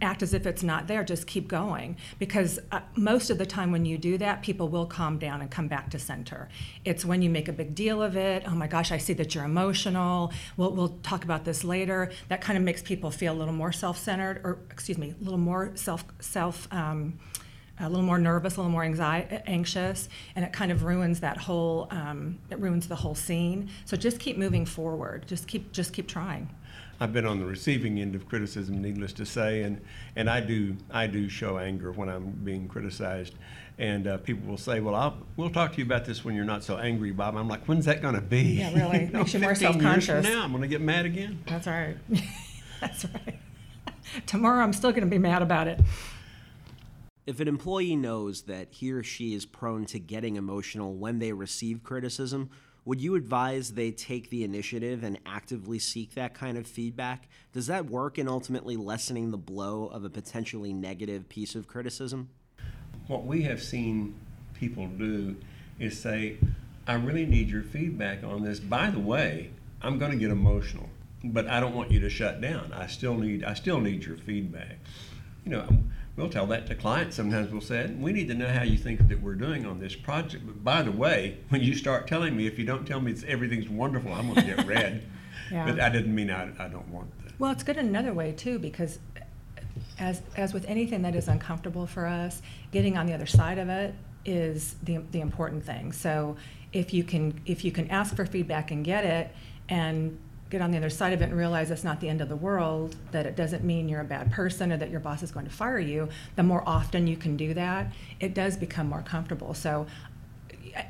act 0.00 0.22
as 0.22 0.34
if 0.34 0.46
it's 0.46 0.62
not 0.62 0.86
there, 0.86 1.04
just 1.04 1.26
keep 1.26 1.48
going. 1.48 1.96
Because 2.18 2.58
uh, 2.72 2.80
most 2.96 3.30
of 3.30 3.38
the 3.38 3.46
time 3.46 3.70
when 3.72 3.84
you 3.84 3.98
do 3.98 4.18
that, 4.18 4.42
people 4.42 4.68
will 4.68 4.86
calm 4.86 5.18
down 5.18 5.40
and 5.40 5.50
come 5.50 5.68
back 5.68 5.90
to 5.90 5.98
center. 5.98 6.48
It's 6.84 7.04
when 7.04 7.22
you 7.22 7.30
make 7.30 7.48
a 7.48 7.52
big 7.52 7.74
deal 7.74 8.02
of 8.02 8.16
it, 8.16 8.44
oh 8.46 8.54
my 8.54 8.66
gosh, 8.66 8.92
I 8.92 8.98
see 8.98 9.12
that 9.14 9.34
you're 9.34 9.44
emotional, 9.44 10.32
we'll, 10.56 10.72
we'll 10.72 10.98
talk 11.02 11.24
about 11.24 11.44
this 11.44 11.64
later. 11.64 12.10
That 12.28 12.40
kind 12.40 12.56
of 12.56 12.64
makes 12.64 12.82
people 12.82 13.10
feel 13.10 13.32
a 13.32 13.38
little 13.38 13.54
more 13.54 13.72
self 13.72 13.98
centered, 13.98 14.40
or 14.44 14.58
excuse 14.70 14.98
me, 14.98 15.14
a 15.20 15.24
little 15.24 15.38
more 15.38 15.72
self, 15.74 16.04
self, 16.20 16.68
um, 16.72 17.18
a 17.80 17.88
little 17.88 18.04
more 18.04 18.18
nervous, 18.18 18.56
a 18.56 18.60
little 18.60 18.72
more 18.72 18.82
anxious, 18.82 20.08
and 20.34 20.44
it 20.44 20.52
kind 20.52 20.72
of 20.72 20.84
ruins 20.84 21.20
that 21.20 21.36
whole, 21.36 21.86
um, 21.90 22.38
it 22.50 22.58
ruins 22.58 22.88
the 22.88 22.96
whole 22.96 23.14
scene. 23.14 23.70
So 23.84 23.96
just 23.96 24.18
keep 24.18 24.36
moving 24.36 24.66
forward. 24.66 25.26
Just 25.28 25.46
keep, 25.46 25.72
just 25.72 25.92
keep 25.92 26.08
trying. 26.08 26.50
I've 27.00 27.12
been 27.12 27.26
on 27.26 27.38
the 27.38 27.46
receiving 27.46 28.00
end 28.00 28.14
of 28.14 28.28
criticism, 28.28 28.82
needless 28.82 29.12
to 29.14 29.26
say, 29.26 29.62
and, 29.62 29.80
and 30.16 30.28
I 30.28 30.40
do 30.40 30.76
I 30.90 31.06
do 31.06 31.28
show 31.28 31.58
anger 31.58 31.92
when 31.92 32.08
I'm 32.08 32.30
being 32.30 32.66
criticized, 32.66 33.34
and 33.78 34.08
uh, 34.08 34.18
people 34.18 34.48
will 34.48 34.58
say, 34.58 34.80
"Well, 34.80 34.96
I'll, 34.96 35.16
we'll 35.36 35.50
talk 35.50 35.72
to 35.72 35.78
you 35.78 35.84
about 35.84 36.04
this 36.04 36.24
when 36.24 36.34
you're 36.34 36.44
not 36.44 36.64
so 36.64 36.76
angry, 36.76 37.12
Bob." 37.12 37.36
I'm 37.36 37.46
like, 37.46 37.66
"When's 37.66 37.84
that 37.84 38.02
going 38.02 38.16
to 38.16 38.20
be?" 38.20 38.42
Yeah, 38.42 38.74
really 38.74 39.04
you 39.04 39.10
know, 39.10 39.20
makes 39.20 39.34
you 39.34 39.40
more 39.40 39.54
self-conscious. 39.54 40.24
now, 40.24 40.42
I'm 40.42 40.50
going 40.50 40.62
to 40.62 40.68
get 40.68 40.80
mad 40.80 41.06
again. 41.06 41.38
That's 41.46 41.68
right. 41.68 41.96
That's 42.80 43.04
right. 43.04 43.38
Tomorrow, 44.26 44.64
I'm 44.64 44.72
still 44.72 44.90
going 44.90 45.04
to 45.04 45.10
be 45.10 45.18
mad 45.18 45.42
about 45.42 45.68
it. 45.68 45.80
If 47.26 47.40
an 47.40 47.46
employee 47.46 47.94
knows 47.94 48.42
that 48.42 48.68
he 48.70 48.90
or 48.90 49.02
she 49.02 49.34
is 49.34 49.44
prone 49.44 49.84
to 49.86 49.98
getting 49.98 50.36
emotional 50.36 50.94
when 50.94 51.18
they 51.18 51.32
receive 51.32 51.84
criticism, 51.84 52.50
would 52.88 53.02
you 53.02 53.16
advise 53.16 53.72
they 53.72 53.90
take 53.90 54.30
the 54.30 54.42
initiative 54.42 55.04
and 55.04 55.18
actively 55.26 55.78
seek 55.78 56.14
that 56.14 56.32
kind 56.32 56.56
of 56.56 56.66
feedback? 56.66 57.28
Does 57.52 57.66
that 57.66 57.84
work 57.84 58.16
in 58.16 58.26
ultimately 58.26 58.78
lessening 58.78 59.30
the 59.30 59.36
blow 59.36 59.88
of 59.88 60.06
a 60.06 60.08
potentially 60.08 60.72
negative 60.72 61.28
piece 61.28 61.54
of 61.54 61.68
criticism? 61.68 62.30
What 63.06 63.26
we 63.26 63.42
have 63.42 63.62
seen 63.62 64.14
people 64.54 64.86
do 64.86 65.36
is 65.78 66.00
say, 66.00 66.38
I 66.86 66.94
really 66.94 67.26
need 67.26 67.50
your 67.50 67.62
feedback 67.62 68.24
on 68.24 68.42
this. 68.42 68.58
By 68.58 68.88
the 68.88 69.00
way, 69.00 69.50
I'm 69.82 69.98
going 69.98 70.12
to 70.12 70.16
get 70.16 70.30
emotional, 70.30 70.88
but 71.22 71.46
I 71.46 71.60
don't 71.60 71.74
want 71.74 71.90
you 71.90 72.00
to 72.00 72.08
shut 72.08 72.40
down. 72.40 72.72
I 72.72 72.86
still 72.86 73.18
need 73.18 73.44
I 73.44 73.52
still 73.52 73.80
need 73.80 74.02
your 74.02 74.16
feedback. 74.16 74.78
You 75.44 75.50
know, 75.50 75.68
we'll 76.18 76.28
tell 76.28 76.46
that 76.46 76.66
to 76.66 76.74
clients. 76.74 77.16
Sometimes 77.16 77.50
we'll 77.50 77.60
say, 77.60 77.86
we 77.98 78.12
need 78.12 78.28
to 78.28 78.34
know 78.34 78.48
how 78.48 78.62
you 78.62 78.76
think 78.76 79.08
that 79.08 79.22
we're 79.22 79.34
doing 79.34 79.64
on 79.64 79.78
this 79.78 79.94
project. 79.94 80.44
But 80.44 80.62
by 80.64 80.82
the 80.82 80.92
way, 80.92 81.38
when 81.48 81.62
you 81.62 81.74
start 81.74 82.06
telling 82.06 82.36
me, 82.36 82.46
if 82.46 82.58
you 82.58 82.64
don't 82.64 82.86
tell 82.86 83.00
me 83.00 83.14
everything's 83.26 83.68
wonderful, 83.68 84.12
I'm 84.12 84.32
going 84.32 84.46
to 84.46 84.54
get 84.56 84.66
red. 84.66 85.06
yeah. 85.50 85.64
But 85.64 85.80
I 85.80 85.88
didn't 85.88 86.14
mean 86.14 86.30
I, 86.30 86.50
I 86.58 86.68
don't 86.68 86.88
want 86.88 87.10
that. 87.24 87.38
Well, 87.38 87.52
it's 87.52 87.62
good 87.62 87.76
in 87.76 87.86
another 87.86 88.12
way 88.12 88.32
too, 88.32 88.58
because 88.58 88.98
as 89.98 90.22
as 90.36 90.52
with 90.52 90.64
anything 90.66 91.02
that 91.02 91.14
is 91.14 91.28
uncomfortable 91.28 91.86
for 91.86 92.06
us, 92.06 92.42
getting 92.72 92.96
on 92.96 93.06
the 93.06 93.14
other 93.14 93.26
side 93.26 93.58
of 93.58 93.68
it 93.68 93.94
is 94.24 94.74
the 94.82 94.98
the 95.12 95.20
important 95.20 95.64
thing. 95.64 95.92
So 95.92 96.36
if 96.72 96.92
you 96.92 97.04
can 97.04 97.40
if 97.46 97.64
you 97.64 97.70
can 97.72 97.88
ask 97.90 98.14
for 98.14 98.26
feedback 98.26 98.70
and 98.70 98.84
get 98.84 99.04
it 99.04 99.34
and 99.68 100.18
get 100.50 100.62
on 100.62 100.70
the 100.70 100.78
other 100.78 100.90
side 100.90 101.12
of 101.12 101.20
it 101.20 101.24
and 101.24 101.36
realize 101.36 101.70
it's 101.70 101.84
not 101.84 102.00
the 102.00 102.08
end 102.08 102.20
of 102.20 102.28
the 102.28 102.36
world, 102.36 102.96
that 103.10 103.26
it 103.26 103.36
doesn't 103.36 103.64
mean 103.64 103.88
you're 103.88 104.00
a 104.00 104.04
bad 104.04 104.32
person 104.32 104.72
or 104.72 104.76
that 104.76 104.90
your 104.90 105.00
boss 105.00 105.22
is 105.22 105.30
going 105.30 105.46
to 105.46 105.52
fire 105.52 105.78
you, 105.78 106.08
the 106.36 106.42
more 106.42 106.62
often 106.66 107.06
you 107.06 107.16
can 107.16 107.36
do 107.36 107.52
that, 107.54 107.92
it 108.20 108.34
does 108.34 108.56
become 108.56 108.88
more 108.88 109.02
comfortable. 109.02 109.52
So, 109.52 109.86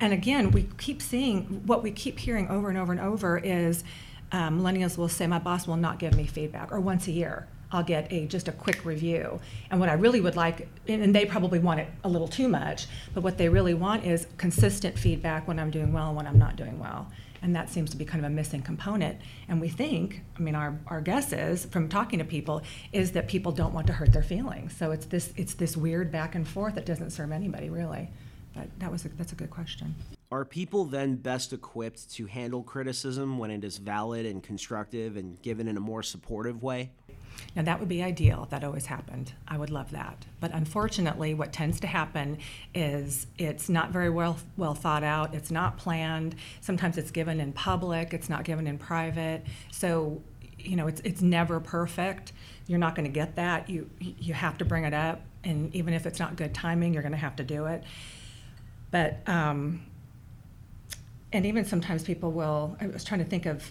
and 0.00 0.12
again, 0.12 0.50
we 0.50 0.69
keep 0.79 1.03
seeing 1.03 1.67
what 1.67 1.83
we 1.83 1.91
keep 1.91 2.19
hearing 2.19 2.49
over 2.49 2.69
and 2.69 2.79
over 2.79 2.93
and 2.93 3.00
over 3.00 3.38
is 3.38 3.83
um, 4.31 4.61
millennials 4.61 4.97
will 4.97 5.09
say, 5.09 5.27
My 5.27 5.38
boss 5.38 5.67
will 5.67 5.77
not 5.77 5.99
give 5.99 6.15
me 6.15 6.27
feedback, 6.27 6.71
or 6.71 6.81
once 6.81 7.07
a 7.09 7.12
year. 7.12 7.49
I'll 7.71 7.83
get 7.83 8.11
a 8.11 8.27
just 8.27 8.49
a 8.49 8.53
quick 8.53 8.85
review. 8.85 9.41
And 9.71 9.79
what 9.79 9.91
I 9.91 9.93
really 9.95 10.23
would 10.23 10.37
like, 10.37 10.69
and 10.87 11.15
they 11.15 11.27
probably 11.27 11.59
want 11.59 11.81
it 11.81 11.88
a 12.03 12.09
little 12.09 12.29
too 12.29 12.49
much, 12.49 12.87
but 13.12 13.23
what 13.23 13.37
they 13.37 13.49
really 13.50 13.75
want 13.75 14.05
is 14.05 14.27
consistent 14.38 14.99
feedback 14.99 15.47
when 15.47 15.59
I'm 15.59 15.71
doing 15.71 15.93
well 15.93 16.09
and 16.09 16.17
when 16.17 16.27
I'm 16.27 16.38
not 16.38 16.57
doing 16.57 16.79
well 16.79 17.11
and 17.42 17.54
that 17.54 17.68
seems 17.68 17.90
to 17.90 17.97
be 17.97 18.04
kind 18.04 18.25
of 18.25 18.30
a 18.30 18.35
missing 18.35 18.62
component. 18.62 19.18
And 19.49 19.61
we 19.61 19.68
think, 19.68 20.23
I 20.37 20.40
mean, 20.40 20.54
our, 20.54 20.78
our 20.87 21.00
guess 21.00 21.33
is 21.33 21.66
from 21.66 21.88
talking 21.88 22.18
to 22.18 22.25
people 22.25 22.62
is 22.92 23.12
that 23.12 23.28
people 23.28 23.52
don't 23.52 23.73
want 23.73 23.87
to 23.88 23.92
hurt 23.92 24.12
their 24.12 24.23
feelings. 24.23 24.76
So 24.76 24.90
it's 24.90 25.07
this 25.07 25.33
it's 25.37 25.54
this 25.54 25.76
weird 25.76 26.11
back 26.11 26.35
and 26.35 26.47
forth 26.47 26.75
that 26.75 26.87
doesn't 26.87 27.11
serve 27.11 27.33
anybody 27.33 27.71
really. 27.71 28.11
But 28.54 28.68
that 28.80 28.90
was 28.90 29.04
a, 29.04 29.09
that's 29.11 29.33
a 29.33 29.37
good 29.37 29.50
question. 29.50 29.95
Are 30.30 30.45
people 30.45 30.85
then 30.85 31.16
best 31.16 31.52
equipped 31.52 32.12
to 32.14 32.26
handle 32.26 32.62
criticism 32.62 33.38
when 33.38 33.50
it 33.50 33.64
is 33.64 33.78
valid 33.78 34.26
and 34.26 34.42
constructive 34.42 35.16
and 35.16 35.40
given 35.42 35.68
in 35.68 35.76
a 35.76 35.80
more 35.80 36.02
supportive 36.02 36.62
way? 36.62 36.90
Now, 37.54 37.62
that 37.62 37.80
would 37.80 37.88
be 37.88 38.02
ideal 38.02 38.42
if 38.45 38.50
that 38.50 38.64
always 38.64 38.87
happened. 38.87 39.33
I 39.47 39.57
would 39.57 39.71
love 39.71 39.90
that. 39.92 40.26
But 40.40 40.52
unfortunately, 40.52 41.35
what 41.35 41.52
tends 41.52 41.80
to 41.80 41.87
happen 41.87 42.38
is 42.75 43.26
it's 43.38 43.68
not 43.68 43.90
very 43.90 44.11
well, 44.11 44.38
well 44.57 44.75
thought 44.75 45.04
out, 45.04 45.35
it's 45.35 45.50
not 45.50 45.76
planned. 45.76 46.35
Sometimes 46.61 46.99
it's 46.99 47.11
given 47.11 47.40
in 47.40 47.52
public, 47.52 48.14
it's 48.14 48.28
not 48.28 48.45
given 48.45 48.66
in 48.66 48.78
private. 48.78 49.45
So, 49.71 50.23
you 50.59 50.76
know, 50.76 50.87
it's, 50.87 51.00
it's 51.02 51.23
never 51.23 51.61
perfect. 51.61 52.33
You're 52.66 52.78
not 52.78 52.95
going 52.95 53.07
to 53.07 53.12
get 53.12 53.37
that. 53.37 53.71
You, 53.71 53.88
you 54.00 54.35
have 54.35 54.59
to 54.59 54.64
bring 54.64 54.85
it 54.85 54.95
up. 54.95 55.23
And 55.45 55.75
even 55.75 55.95
if 55.95 56.07
it's 56.07 56.18
not 56.18 56.37
good 56.37 56.54
timing, 56.54 56.92
you're 56.92 57.02
going 57.02 57.12
to 57.12 57.18
have 57.18 57.37
to 57.37 57.45
do 57.45 57.66
it. 57.66 57.85
But, 58.90 59.21
um, 59.26 59.83
and 61.33 61.47
even 61.47 61.64
sometimes 61.64 62.02
people 62.02 62.33
will, 62.33 62.76
I 62.80 62.87
was 62.87 63.04
trying 63.04 63.21
to 63.21 63.26
think 63.26 63.47
of 63.47 63.71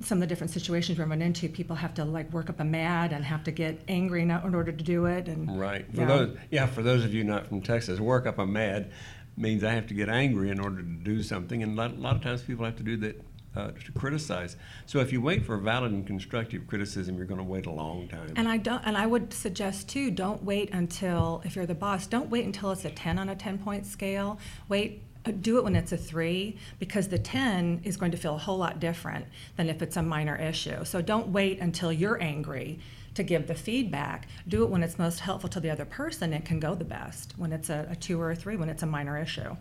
some 0.00 0.18
of 0.18 0.20
the 0.20 0.26
different 0.26 0.52
situations 0.52 0.98
we 0.98 1.04
run 1.04 1.22
into, 1.22 1.48
people 1.48 1.76
have 1.76 1.94
to 1.94 2.04
like 2.04 2.32
work 2.32 2.50
up 2.50 2.60
a 2.60 2.64
mad 2.64 3.12
and 3.12 3.24
have 3.24 3.44
to 3.44 3.50
get 3.50 3.80
angry 3.88 4.22
in 4.22 4.30
order 4.30 4.72
to 4.72 4.84
do 4.84 5.06
it. 5.06 5.28
And 5.28 5.58
right 5.58 5.86
for 5.94 6.00
yeah. 6.00 6.06
those, 6.06 6.36
yeah, 6.50 6.66
for 6.66 6.82
those 6.82 7.04
of 7.04 7.14
you 7.14 7.24
not 7.24 7.46
from 7.46 7.62
Texas, 7.62 8.00
work 8.00 8.26
up 8.26 8.38
a 8.38 8.46
mad 8.46 8.90
means 9.36 9.62
I 9.62 9.72
have 9.72 9.86
to 9.88 9.94
get 9.94 10.08
angry 10.08 10.50
in 10.50 10.60
order 10.60 10.78
to 10.78 10.88
do 10.88 11.22
something, 11.22 11.62
and 11.62 11.78
a 11.78 11.82
lot, 11.82 11.92
a 11.92 12.00
lot 12.00 12.16
of 12.16 12.22
times 12.22 12.42
people 12.42 12.64
have 12.64 12.76
to 12.76 12.82
do 12.82 12.96
that 12.98 13.22
uh, 13.54 13.70
to 13.72 13.92
criticize. 13.92 14.56
So 14.86 15.00
if 15.00 15.12
you 15.12 15.20
wait 15.20 15.44
for 15.44 15.56
valid 15.56 15.92
and 15.92 16.06
constructive 16.06 16.66
criticism, 16.66 17.16
you're 17.16 17.26
going 17.26 17.38
to 17.38 17.44
wait 17.44 17.66
a 17.66 17.70
long 17.70 18.08
time. 18.08 18.32
And 18.36 18.48
I 18.48 18.58
don't. 18.58 18.82
And 18.84 18.96
I 18.96 19.06
would 19.06 19.32
suggest 19.32 19.88
too, 19.88 20.10
don't 20.10 20.42
wait 20.42 20.70
until 20.72 21.42
if 21.44 21.56
you're 21.56 21.66
the 21.66 21.74
boss, 21.74 22.06
don't 22.06 22.28
wait 22.28 22.44
until 22.44 22.70
it's 22.70 22.84
a 22.84 22.90
10 22.90 23.18
on 23.18 23.28
a 23.28 23.36
10 23.36 23.58
point 23.58 23.86
scale. 23.86 24.38
Wait 24.68 25.02
do 25.32 25.58
it 25.58 25.64
when 25.64 25.76
it's 25.76 25.92
a 25.92 25.96
three 25.96 26.58
because 26.78 27.08
the 27.08 27.18
10 27.18 27.82
is 27.84 27.96
going 27.96 28.10
to 28.12 28.16
feel 28.16 28.34
a 28.34 28.38
whole 28.38 28.58
lot 28.58 28.80
different 28.80 29.26
than 29.56 29.68
if 29.68 29.82
it's 29.82 29.96
a 29.96 30.02
minor 30.02 30.36
issue. 30.36 30.84
So 30.84 31.02
don't 31.02 31.28
wait 31.28 31.60
until 31.60 31.92
you're 31.92 32.20
angry 32.22 32.80
to 33.14 33.22
give 33.22 33.46
the 33.46 33.54
feedback. 33.54 34.28
Do 34.46 34.62
it 34.62 34.70
when 34.70 34.82
it's 34.82 34.98
most 34.98 35.20
helpful 35.20 35.48
to 35.50 35.60
the 35.60 35.70
other 35.70 35.84
person. 35.84 36.32
It 36.32 36.44
can 36.44 36.60
go 36.60 36.74
the 36.74 36.84
best 36.84 37.34
when 37.36 37.52
it's 37.52 37.70
a, 37.70 37.88
a 37.90 37.96
two 37.96 38.20
or 38.20 38.30
a 38.30 38.36
three, 38.36 38.56
when 38.56 38.68
it's 38.68 38.82
a 38.82 38.86
minor 38.86 39.18
issue. 39.18 39.56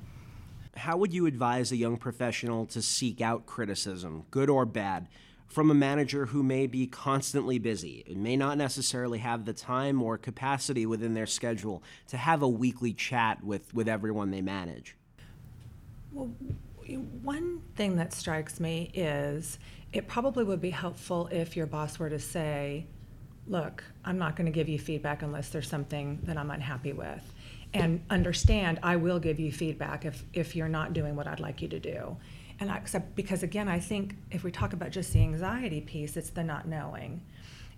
How 0.75 0.98
would 0.98 1.13
you 1.13 1.25
advise 1.25 1.72
a 1.72 1.77
young 1.77 1.95
professional 1.98 2.65
to 2.67 2.81
seek 2.81 3.22
out 3.22 3.45
criticism, 3.45 4.25
good 4.29 4.50
or 4.50 4.65
bad, 4.65 5.07
from 5.48 5.72
a 5.72 5.74
manager 5.74 6.25
who 6.25 6.43
may 6.43 6.67
be 6.67 6.86
constantly 6.86 7.60
busy 7.60 8.03
and 8.07 8.22
may 8.22 8.36
not 8.36 8.57
necessarily 8.57 9.19
have 9.19 9.45
the 9.45 9.53
time 9.53 10.01
or 10.03 10.17
capacity 10.17 10.86
within 10.86 11.13
their 11.13 11.27
schedule 11.27 11.81
to 12.07 12.17
have 12.17 12.41
a 12.41 12.48
weekly 12.48 12.93
chat 12.93 13.41
with, 13.41 13.74
with 13.74 13.88
everyone 13.88 14.31
they 14.31 14.41
manage? 14.41 14.98
Well, 16.15 16.29
one 17.24 17.62
thing 17.75 17.98
that 17.98 18.13
strikes 18.13 18.62
me 18.62 18.89
is 18.93 19.60
it 19.91 20.07
probably 20.07 20.45
would 20.45 20.62
be 20.62 20.69
helpful 20.69 21.27
if 21.29 21.57
your 21.57 21.65
boss 21.65 22.00
were 22.00 22.10
to 22.10 22.19
say, 22.19 22.88
Look, 23.48 23.84
I'm 24.03 24.17
not 24.17 24.36
going 24.36 24.45
to 24.45 24.51
give 24.51 24.69
you 24.69 24.79
feedback 24.79 25.22
unless 25.22 25.50
there's 25.50 25.69
something 25.69 26.19
that 26.24 26.36
I'm 26.38 26.50
unhappy 26.50 26.93
with. 26.93 27.22
And 27.74 28.01
understand, 28.10 28.79
I 28.81 28.95
will 28.95 29.19
give 29.19 29.39
you 29.39 29.51
feedback 29.51 30.05
if, 30.05 30.24
if 30.34 30.55
you're 30.55 30.69
not 30.69 30.93
doing 30.93 31.15
what 31.15 31.27
I'd 31.27 31.41
like 31.41 31.62
you 31.62 31.67
to 31.67 31.79
do. 31.79 32.17
And 32.60 32.72
I, 32.72 32.81
because, 33.13 33.43
again, 33.43 33.67
I 33.67 33.79
think 33.79 34.15
if 34.31 34.43
we 34.43 34.51
talk 34.51 34.74
about 34.74 34.89
just 34.89 35.13
the 35.13 35.22
anxiety 35.22 35.81
piece, 35.81 36.17
it's 36.17 36.31
the 36.31 36.43
not 36.43 36.67
knowing. 36.67 37.22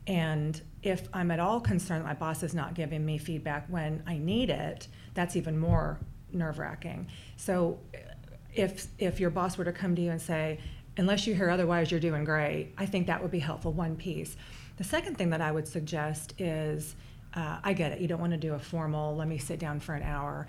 And 0.06 0.62
if 0.84 1.10
I'm 1.12 1.32
at 1.32 1.40
all 1.40 1.60
concerned 1.60 2.06
that 2.06 2.08
my 2.08 2.14
boss 2.14 2.44
is 2.44 2.54
not 2.54 2.76
giving 2.76 3.04
me 3.04 3.18
feedback 3.18 3.66
when 3.68 4.04
I 4.08 4.20
need 4.20 4.52
it, 4.52 4.88
that's 5.16 5.36
even 5.36 5.58
more 5.58 6.00
nerve 6.32 6.60
wracking. 6.60 7.08
So 7.36 7.80
if 8.58 8.88
if 8.98 9.20
your 9.20 9.30
boss 9.30 9.58
were 9.58 9.66
to 9.66 9.72
come 9.72 9.96
to 9.96 10.02
you 10.02 10.12
and 10.12 10.22
say, 10.22 10.60
unless 10.98 11.28
you 11.28 11.36
hear 11.36 11.50
otherwise, 11.50 11.92
you're 11.92 12.00
doing 12.00 12.24
great, 12.24 12.74
I 12.78 12.86
think 12.86 13.08
that 13.08 13.22
would 13.22 13.32
be 13.32 13.40
helpful. 13.40 13.72
One 13.72 13.96
piece. 13.96 14.36
The 14.78 14.84
second 14.84 15.18
thing 15.18 15.30
that 15.30 15.42
I 15.42 15.52
would 15.52 15.68
suggest 15.68 16.34
is, 16.40 16.96
uh, 17.34 17.60
I 17.64 17.74
get 17.74 17.92
it. 17.92 18.02
You 18.02 18.08
don't 18.08 18.20
want 18.20 18.34
to 18.34 18.38
do 18.38 18.54
a 18.56 18.60
formal. 18.60 19.16
Let 19.16 19.28
me 19.28 19.38
sit 19.38 19.60
down 19.60 19.80
for 19.80 19.94
an 19.94 20.04
hour. 20.04 20.48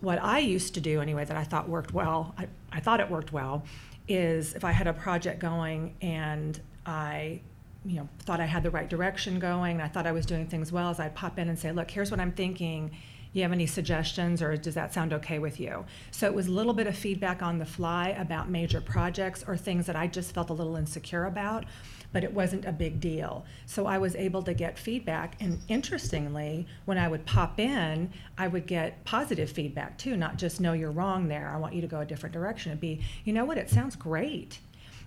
What 0.00 0.22
I 0.22 0.40
used 0.40 0.74
to 0.74 0.80
do 0.80 1.00
anyway 1.00 1.24
that 1.24 1.36
I 1.36 1.44
thought 1.44 1.68
worked 1.68 1.94
well, 1.94 2.34
I, 2.36 2.48
I 2.72 2.80
thought 2.80 3.00
it 3.00 3.10
worked 3.10 3.32
well, 3.32 3.64
is 4.06 4.54
if 4.54 4.64
I 4.64 4.72
had 4.72 4.86
a 4.86 4.92
project 4.92 5.40
going 5.40 5.94
and 6.02 6.60
I 6.84 7.40
you 7.86 7.96
know 7.96 8.08
thought 8.20 8.40
I 8.40 8.46
had 8.46 8.62
the 8.62 8.70
right 8.70 8.88
direction 8.88 9.38
going 9.38 9.80
I 9.80 9.88
thought 9.88 10.06
I 10.06 10.12
was 10.12 10.26
doing 10.26 10.46
things 10.46 10.72
well, 10.72 10.90
as 10.90 11.00
I'd 11.00 11.14
pop 11.14 11.38
in 11.38 11.48
and 11.48 11.58
say, 11.58 11.70
look, 11.72 11.90
here's 11.90 12.10
what 12.10 12.20
I'm 12.20 12.32
thinking 12.32 12.90
you 13.34 13.42
have 13.42 13.52
any 13.52 13.66
suggestions 13.66 14.40
or 14.40 14.56
does 14.56 14.74
that 14.74 14.94
sound 14.94 15.12
okay 15.12 15.38
with 15.38 15.60
you? 15.60 15.84
So 16.12 16.26
it 16.26 16.34
was 16.34 16.46
a 16.46 16.52
little 16.52 16.72
bit 16.72 16.86
of 16.86 16.96
feedback 16.96 17.42
on 17.42 17.58
the 17.58 17.66
fly 17.66 18.10
about 18.10 18.48
major 18.48 18.80
projects 18.80 19.44
or 19.46 19.56
things 19.56 19.86
that 19.86 19.96
I 19.96 20.06
just 20.06 20.32
felt 20.32 20.50
a 20.50 20.52
little 20.52 20.76
insecure 20.76 21.24
about, 21.24 21.64
but 22.12 22.22
it 22.22 22.32
wasn't 22.32 22.64
a 22.64 22.70
big 22.72 23.00
deal. 23.00 23.44
So 23.66 23.86
I 23.86 23.98
was 23.98 24.14
able 24.14 24.42
to 24.44 24.54
get 24.54 24.78
feedback. 24.78 25.34
And 25.40 25.58
interestingly, 25.66 26.68
when 26.84 26.96
I 26.96 27.08
would 27.08 27.26
pop 27.26 27.58
in, 27.58 28.12
I 28.38 28.46
would 28.46 28.66
get 28.66 29.04
positive 29.04 29.50
feedback 29.50 29.98
too, 29.98 30.16
not 30.16 30.36
just, 30.36 30.60
no, 30.60 30.72
you're 30.72 30.92
wrong 30.92 31.26
there. 31.26 31.50
I 31.52 31.58
want 31.58 31.74
you 31.74 31.80
to 31.80 31.88
go 31.88 32.00
a 32.00 32.06
different 32.06 32.32
direction. 32.32 32.70
It'd 32.70 32.80
be, 32.80 33.00
you 33.24 33.32
know 33.32 33.44
what, 33.44 33.58
it 33.58 33.68
sounds 33.68 33.96
great. 33.96 34.60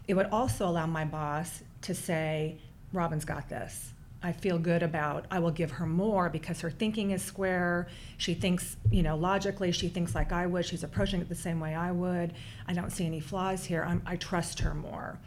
It 0.10 0.15
would 0.15 0.27
also 0.27 0.67
allow 0.67 0.86
my 0.86 1.05
boss 1.05 1.63
to 1.84 1.96
say, 1.96 2.57
Robin's 2.91 3.25
got 3.25 3.48
this 3.48 3.93
I 4.24 4.31
feel 4.31 4.57
good 4.57 4.81
about. 4.81 5.25
I 5.29 5.39
will 5.39 5.51
give 5.51 5.71
her 5.71 5.86
more 5.86 6.29
because 6.29 6.62
her 6.62 6.71
thinking 6.71 7.12
is 7.12 7.21
square. 7.21 7.88
She 8.17 8.33
thinks, 8.33 8.75
you 8.89 9.03
know, 9.03 9.15
logically, 9.15 9.71
she 9.71 9.89
thinks 9.89 10.15
like 10.15 10.31
I 10.31 10.47
would. 10.47 10.65
She's 10.65 10.83
approaching 10.83 11.21
it 11.21 11.29
the 11.29 11.36
same 11.36 11.59
way 11.59 11.75
I 11.75 11.91
would. 11.91 12.33
I 12.67 12.74
don't 12.74 12.91
see 12.91 13.05
any 13.05 13.19
flaws 13.19 13.65
here. 13.65 13.83
I'm, 13.83 14.01
I 14.05 14.15
trust 14.15 14.59
her 14.62 14.74
more. 14.74 15.19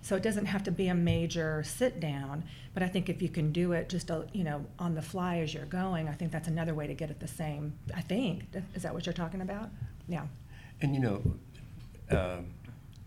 So 0.00 0.16
it 0.16 0.22
doesn't 0.22 0.46
have 0.46 0.62
to 0.64 0.70
be 0.70 0.88
a 0.88 0.94
major 0.94 1.62
sit 1.62 2.00
down, 2.00 2.44
but 2.72 2.82
I 2.82 2.88
think 2.88 3.10
if 3.10 3.20
you 3.20 3.28
can 3.28 3.52
do 3.52 3.72
it 3.72 3.90
just, 3.90 4.10
you 4.32 4.44
know, 4.44 4.64
on 4.78 4.94
the 4.94 5.02
fly 5.02 5.38
as 5.38 5.52
you're 5.52 5.66
going, 5.66 6.08
I 6.08 6.12
think 6.12 6.32
that's 6.32 6.48
another 6.48 6.74
way 6.74 6.86
to 6.86 6.94
get 6.94 7.10
at 7.10 7.20
the 7.20 7.28
same. 7.28 7.74
I 7.94 8.00
think 8.00 8.44
is 8.74 8.82
that 8.82 8.94
what 8.94 9.04
you're 9.04 9.12
talking 9.12 9.42
about? 9.42 9.68
Yeah. 10.08 10.22
And 10.80 10.94
you 10.94 11.00
know, 11.00 11.22
uh, 12.10 12.38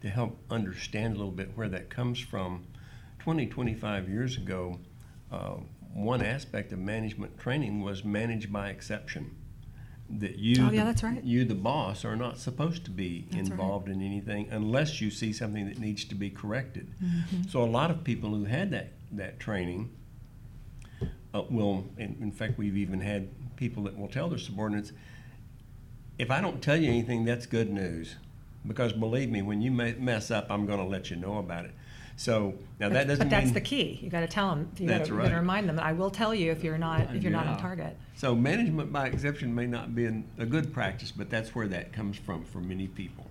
to 0.02 0.10
help 0.10 0.38
understand 0.52 1.16
a 1.16 1.18
little 1.18 1.32
bit 1.32 1.52
where 1.56 1.70
that 1.70 1.90
comes 1.90 2.20
from, 2.20 2.68
20, 3.20 3.48
25 3.48 4.10
years 4.10 4.38
ago 4.38 4.78
uh, 5.32 5.56
one 5.94 6.22
aspect 6.22 6.72
of 6.72 6.80
management 6.80 7.38
training 7.40 7.82
was 7.82 8.04
manage 8.04 8.52
by 8.52 8.70
exception. 8.70 9.36
that 10.14 10.38
you, 10.38 10.58
Oh, 10.60 10.66
yeah, 10.72 10.80
the- 10.82 10.86
that's 10.88 11.04
right. 11.04 11.24
you, 11.24 11.46
the 11.46 11.56
boss, 11.56 12.04
are 12.04 12.18
not 12.18 12.38
supposed 12.38 12.84
to 12.84 12.92
be 12.92 13.22
That's 13.32 13.50
right. 13.50 13.52
involved 13.52 13.88
in 13.88 14.02
anything 14.02 14.50
unless 14.52 15.00
you 15.00 15.10
see 15.10 15.32
something 15.32 15.66
that 15.70 15.80
needs 15.80 16.04
to 16.04 16.16
be 16.16 16.30
corrected. 16.30 16.88
Mm-hmm. 17.02 17.44
So 17.48 17.64
a 17.64 17.66
lot 17.66 17.92
of 17.92 18.04
people 18.04 18.32
who 18.32 18.44
had 18.44 18.72
that, 18.72 18.90
that 19.14 19.40
training 19.40 19.90
uh, 21.34 21.44
will, 21.50 21.86
in, 21.98 22.18
in 22.20 22.32
fact, 22.34 22.58
we've 22.58 22.76
even 22.76 23.00
had 23.00 23.30
people 23.56 23.84
that 23.84 23.98
will 23.98 24.10
tell 24.10 24.28
their 24.28 24.38
subordinates, 24.38 24.92
if 26.20 26.30
I 26.30 26.42
don't 26.42 26.62
tell 26.62 26.76
you 26.76 26.90
anything, 26.90 27.24
that's 27.24 27.46
good 27.46 27.70
news. 27.72 28.16
Because 28.68 28.92
believe 28.92 29.30
me, 29.30 29.42
when 29.42 29.62
you 29.62 29.72
mess 29.72 30.30
up, 30.30 30.48
I'm 30.50 30.66
going 30.66 30.80
to 30.80 30.86
let 30.86 31.10
you 31.10 31.16
know 31.16 31.38
about 31.38 31.64
it. 31.66 31.72
So 32.16 32.54
now 32.80 32.90
that 32.90 33.08
doesn't 33.08 33.26
But 33.26 33.30
that's 33.30 33.46
mean 33.46 33.54
the 33.54 33.62
key. 33.62 34.00
You 34.02 34.10
got 34.10 34.22
to 34.22 34.28
tell 34.28 34.50
them. 34.50 34.72
You 34.78 34.88
got 34.88 35.06
to 35.06 35.14
right. 35.14 35.34
remind 35.34 35.68
them 35.68 35.76
that 35.78 35.86
I 35.86 35.94
will 35.94 36.12
tell 36.12 36.36
you 36.36 36.52
if 36.52 36.64
you're 36.64 36.78
not 36.78 37.16
if 37.16 37.24
you're 37.24 37.32
not 37.32 37.48
on 37.48 37.58
target. 37.58 37.98
So 38.16 38.36
management 38.36 38.92
by 38.92 39.08
exception 39.08 39.54
may 39.54 39.68
not 39.68 39.96
be 39.96 40.06
an, 40.06 40.24
a 40.38 40.46
good 40.46 40.74
practice, 40.74 41.12
but 41.12 41.30
that's 41.30 41.56
where 41.56 41.68
that 41.68 41.94
comes 41.94 42.18
from 42.18 42.46
for 42.46 42.60
many 42.60 42.88
people. 42.88 43.26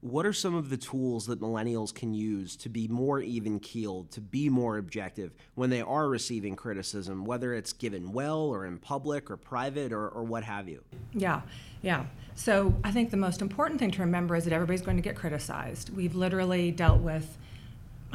What 0.00 0.26
are 0.26 0.34
some 0.34 0.54
of 0.54 0.68
the 0.68 0.76
tools 0.76 1.24
that 1.28 1.40
millennials 1.40 1.94
can 1.94 2.12
use 2.12 2.56
to 2.56 2.68
be 2.68 2.88
more 2.88 3.20
even 3.20 3.58
keeled, 3.58 4.10
to 4.10 4.20
be 4.20 4.50
more 4.50 4.76
objective 4.76 5.32
when 5.54 5.70
they 5.70 5.80
are 5.80 6.08
receiving 6.08 6.56
criticism, 6.56 7.24
whether 7.24 7.54
it's 7.54 7.72
given 7.72 8.12
well 8.12 8.40
or 8.40 8.66
in 8.66 8.76
public 8.76 9.30
or 9.30 9.38
private 9.38 9.94
or, 9.94 10.08
or 10.08 10.22
what 10.22 10.44
have 10.44 10.68
you? 10.68 10.82
Yeah, 11.14 11.40
yeah. 11.80 12.04
So 12.34 12.74
I 12.84 12.90
think 12.90 13.12
the 13.12 13.16
most 13.16 13.40
important 13.40 13.80
thing 13.80 13.92
to 13.92 14.00
remember 14.00 14.36
is 14.36 14.44
that 14.44 14.52
everybody's 14.52 14.82
going 14.82 14.98
to 14.98 15.02
get 15.02 15.16
criticized. 15.16 15.88
We've 15.96 16.14
literally 16.14 16.70
dealt 16.70 17.00
with, 17.00 17.38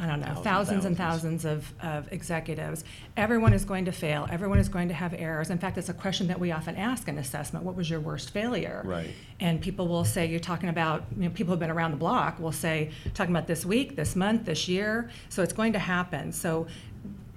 I 0.00 0.06
don't 0.06 0.20
know, 0.20 0.26
Thousands, 0.26 0.44
thousands 0.44 0.84
and 0.86 0.96
thousands. 0.96 1.44
of, 1.44 1.74
of 1.82 2.10
executives. 2.10 2.84
Everyone 3.18 3.52
is 3.52 3.66
going 3.66 3.84
to 3.84 3.92
fail. 3.92 4.26
Everyone 4.30 4.58
is 4.58 4.68
going 4.68 4.88
to 4.88 4.94
have 4.94 5.12
errors. 5.12 5.50
In 5.50 5.58
fact, 5.58 5.76
it's 5.76 5.90
a 5.90 5.94
question 5.94 6.26
that 6.28 6.40
we 6.40 6.52
often 6.52 6.74
ask 6.76 7.06
in 7.06 7.18
assessment 7.18 7.66
what 7.66 7.76
was 7.76 7.90
your 7.90 8.00
worst 8.00 8.30
failure? 8.30 8.82
Right. 8.86 9.10
And 9.40 9.60
people 9.60 9.88
will 9.88 10.06
say, 10.06 10.24
you're 10.24 10.40
talking 10.40 10.70
about, 10.70 11.04
you 11.16 11.24
know, 11.24 11.30
people 11.30 11.52
who've 11.52 11.60
been 11.60 11.70
around 11.70 11.90
the 11.90 11.98
block 11.98 12.40
will 12.40 12.50
say, 12.50 12.92
talking 13.12 13.34
about 13.34 13.46
this 13.46 13.66
week, 13.66 13.94
this 13.94 14.16
month, 14.16 14.46
this 14.46 14.68
year. 14.68 15.10
So 15.28 15.42
it's 15.42 15.52
going 15.52 15.74
to 15.74 15.78
happen. 15.78 16.32
So 16.32 16.66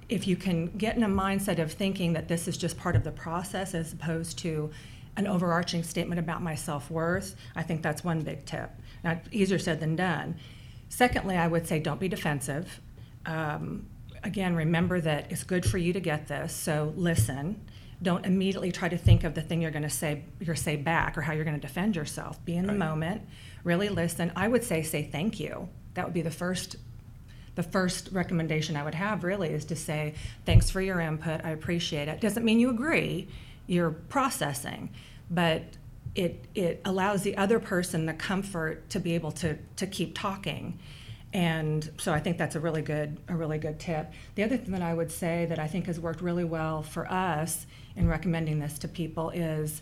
if 0.07 0.25
you 0.25 0.37
can 0.37 0.67
get 0.77 0.95
in 0.95 1.03
a 1.03 1.09
mindset 1.09 1.59
of 1.59 1.71
thinking 1.71 2.13
that 2.13 2.29
this 2.29 2.47
is 2.47 2.55
just 2.55 2.77
part 2.77 2.95
of 2.95 3.03
the 3.03 3.11
process 3.11 3.73
as 3.73 3.91
opposed 3.91 4.37
to 4.39 4.71
an 5.17 5.27
overarching 5.27 5.83
statement 5.83 6.17
about 6.17 6.41
my 6.41 6.55
self 6.55 6.89
worth, 6.89 7.35
I 7.57 7.63
think 7.63 7.81
that's 7.81 8.03
one 8.05 8.21
big 8.21 8.45
tip. 8.45 8.71
Now, 9.03 9.19
easier 9.31 9.59
said 9.59 9.81
than 9.81 9.97
done. 9.97 10.35
Secondly, 10.93 11.35
I 11.35 11.47
would 11.47 11.65
say 11.65 11.79
don't 11.79 11.99
be 11.99 12.07
defensive. 12.07 12.79
Um, 13.25 13.87
again, 14.23 14.55
remember 14.55 15.01
that 15.01 15.31
it's 15.31 15.43
good 15.43 15.65
for 15.65 15.79
you 15.79 15.91
to 15.91 15.99
get 15.99 16.27
this, 16.27 16.53
so 16.53 16.93
listen. 16.95 17.59
Don't 18.03 18.23
immediately 18.27 18.71
try 18.71 18.89
to 18.89 18.97
think 18.97 19.23
of 19.23 19.33
the 19.33 19.41
thing 19.41 19.59
you're 19.59 19.71
going 19.71 19.81
to 19.81 19.89
say 19.89 20.23
you're 20.39 20.55
say 20.55 20.75
back 20.75 21.17
or 21.17 21.21
how 21.21 21.33
you're 21.33 21.45
going 21.45 21.59
to 21.59 21.67
defend 21.67 21.95
yourself. 21.95 22.43
Be 22.45 22.55
in 22.55 22.67
the 22.67 22.73
Right. 22.73 22.77
moment, 22.77 23.23
really 23.63 23.89
listen. 23.89 24.31
I 24.35 24.47
would 24.47 24.63
say 24.63 24.83
say 24.83 25.01
thank 25.01 25.39
you. 25.39 25.67
That 25.95 26.05
would 26.05 26.13
be 26.13 26.21
the 26.21 26.29
first 26.29 26.75
the 27.55 27.63
first 27.63 28.09
recommendation 28.11 28.75
I 28.75 28.83
would 28.83 28.95
have 28.95 29.23
really 29.23 29.49
is 29.49 29.65
to 29.65 29.75
say, 29.75 30.13
thanks 30.45 30.69
for 30.69 30.79
your 30.79 30.99
input, 30.99 31.43
I 31.43 31.49
appreciate 31.51 32.07
it. 32.07 32.21
Doesn't 32.21 32.43
mean 32.45 32.59
you 32.59 32.69
agree, 32.69 33.27
you're 33.65 33.91
processing, 33.91 34.89
but 35.31 35.63
it, 36.15 36.45
it 36.53 36.81
allows 36.85 37.23
the 37.23 37.35
other 37.37 37.59
person 37.59 38.05
the 38.05 38.13
comfort 38.13 38.89
to 38.91 38.99
be 38.99 39.15
able 39.15 39.31
to, 39.31 39.57
to 39.77 39.87
keep 39.87 40.17
talking. 40.17 40.79
And 41.33 41.89
so 41.97 42.13
I 42.13 42.19
think 42.19 42.37
that's 42.37 42.55
a 42.55 42.59
really 42.59 42.83
good, 42.83 43.17
a 43.27 43.35
really 43.35 43.57
good 43.57 43.79
tip. 43.79 44.11
The 44.35 44.43
other 44.43 44.55
thing 44.57 44.71
that 44.71 44.83
I 44.83 44.93
would 44.93 45.11
say 45.11 45.47
that 45.47 45.57
I 45.57 45.67
think 45.67 45.87
has 45.87 45.99
worked 45.99 46.21
really 46.21 46.43
well 46.43 46.83
for 46.83 47.11
us 47.11 47.65
in 47.95 48.07
recommending 48.07 48.59
this 48.59 48.77
to 48.79 48.87
people 48.87 49.31
is 49.31 49.81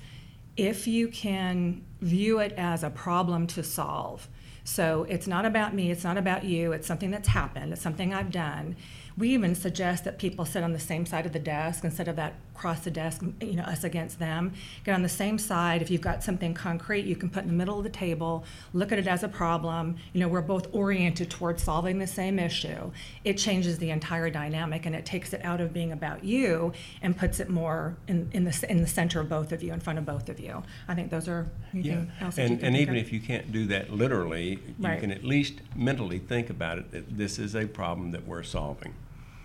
if 0.55 0.87
you 0.87 1.09
can 1.09 1.83
view 1.99 2.39
it 2.39 2.53
as 2.53 2.83
a 2.83 2.89
problem 2.89 3.47
to 3.47 3.63
solve. 3.63 4.27
So 4.63 5.05
it's 5.09 5.27
not 5.27 5.45
about 5.45 5.73
me, 5.73 5.91
it's 5.91 6.03
not 6.03 6.17
about 6.17 6.43
you, 6.43 6.71
it's 6.71 6.87
something 6.87 7.11
that's 7.11 7.27
happened, 7.27 7.73
it's 7.73 7.81
something 7.81 8.13
I've 8.13 8.31
done. 8.31 8.75
We 9.21 9.35
even 9.35 9.53
suggest 9.53 10.03
that 10.05 10.17
people 10.17 10.45
sit 10.45 10.63
on 10.63 10.73
the 10.73 10.79
same 10.79 11.05
side 11.05 11.27
of 11.27 11.31
the 11.31 11.37
desk 11.37 11.83
instead 11.83 12.07
of 12.07 12.15
that 12.15 12.33
cross 12.55 12.79
the 12.79 12.89
desk, 12.89 13.21
you 13.39 13.53
know, 13.53 13.61
us 13.63 13.83
against 13.83 14.17
them. 14.17 14.53
Get 14.83 14.95
on 14.95 15.03
the 15.03 15.09
same 15.09 15.37
side. 15.37 15.83
If 15.83 15.91
you've 15.91 16.01
got 16.01 16.23
something 16.23 16.55
concrete, 16.55 17.05
you 17.05 17.15
can 17.15 17.29
put 17.29 17.43
in 17.43 17.47
the 17.49 17.53
middle 17.55 17.77
of 17.77 17.83
the 17.83 17.91
table, 17.91 18.43
look 18.73 18.91
at 18.91 18.97
it 18.97 19.05
as 19.05 19.21
a 19.21 19.27
problem. 19.27 19.97
You 20.13 20.21
know, 20.21 20.27
we're 20.27 20.41
both 20.41 20.73
oriented 20.73 21.29
towards 21.29 21.61
solving 21.61 21.99
the 21.99 22.07
same 22.07 22.39
issue. 22.39 22.91
It 23.23 23.37
changes 23.37 23.77
the 23.77 23.91
entire 23.91 24.31
dynamic 24.31 24.87
and 24.87 24.95
it 24.95 25.05
takes 25.05 25.33
it 25.33 25.45
out 25.45 25.61
of 25.61 25.71
being 25.71 25.91
about 25.91 26.23
you 26.23 26.73
and 27.03 27.15
puts 27.15 27.39
it 27.39 27.47
more 27.47 27.97
in, 28.07 28.27
in 28.33 28.43
the 28.43 28.65
in 28.69 28.81
the 28.81 28.87
center 28.87 29.19
of 29.19 29.29
both 29.29 29.51
of 29.51 29.61
you, 29.61 29.71
in 29.71 29.79
front 29.79 29.99
of 29.99 30.05
both 30.05 30.29
of 30.29 30.39
you. 30.39 30.63
I 30.87 30.95
think 30.95 31.11
those 31.11 31.27
are 31.27 31.47
you 31.73 32.07
And, 32.37 32.63
and 32.63 32.75
even 32.75 32.95
of? 32.95 33.01
if 33.03 33.13
you 33.13 33.19
can't 33.19 33.51
do 33.51 33.67
that 33.67 33.91
literally, 33.91 34.49
you 34.53 34.59
Right. 34.79 34.99
can 34.99 35.11
at 35.11 35.23
least 35.23 35.61
mentally 35.75 36.17
think 36.17 36.49
about 36.49 36.79
it, 36.79 36.91
that 36.91 37.17
this 37.17 37.37
is 37.37 37.55
a 37.55 37.67
problem 37.67 38.11
that 38.11 38.27
we're 38.27 38.41
solving. 38.41 38.95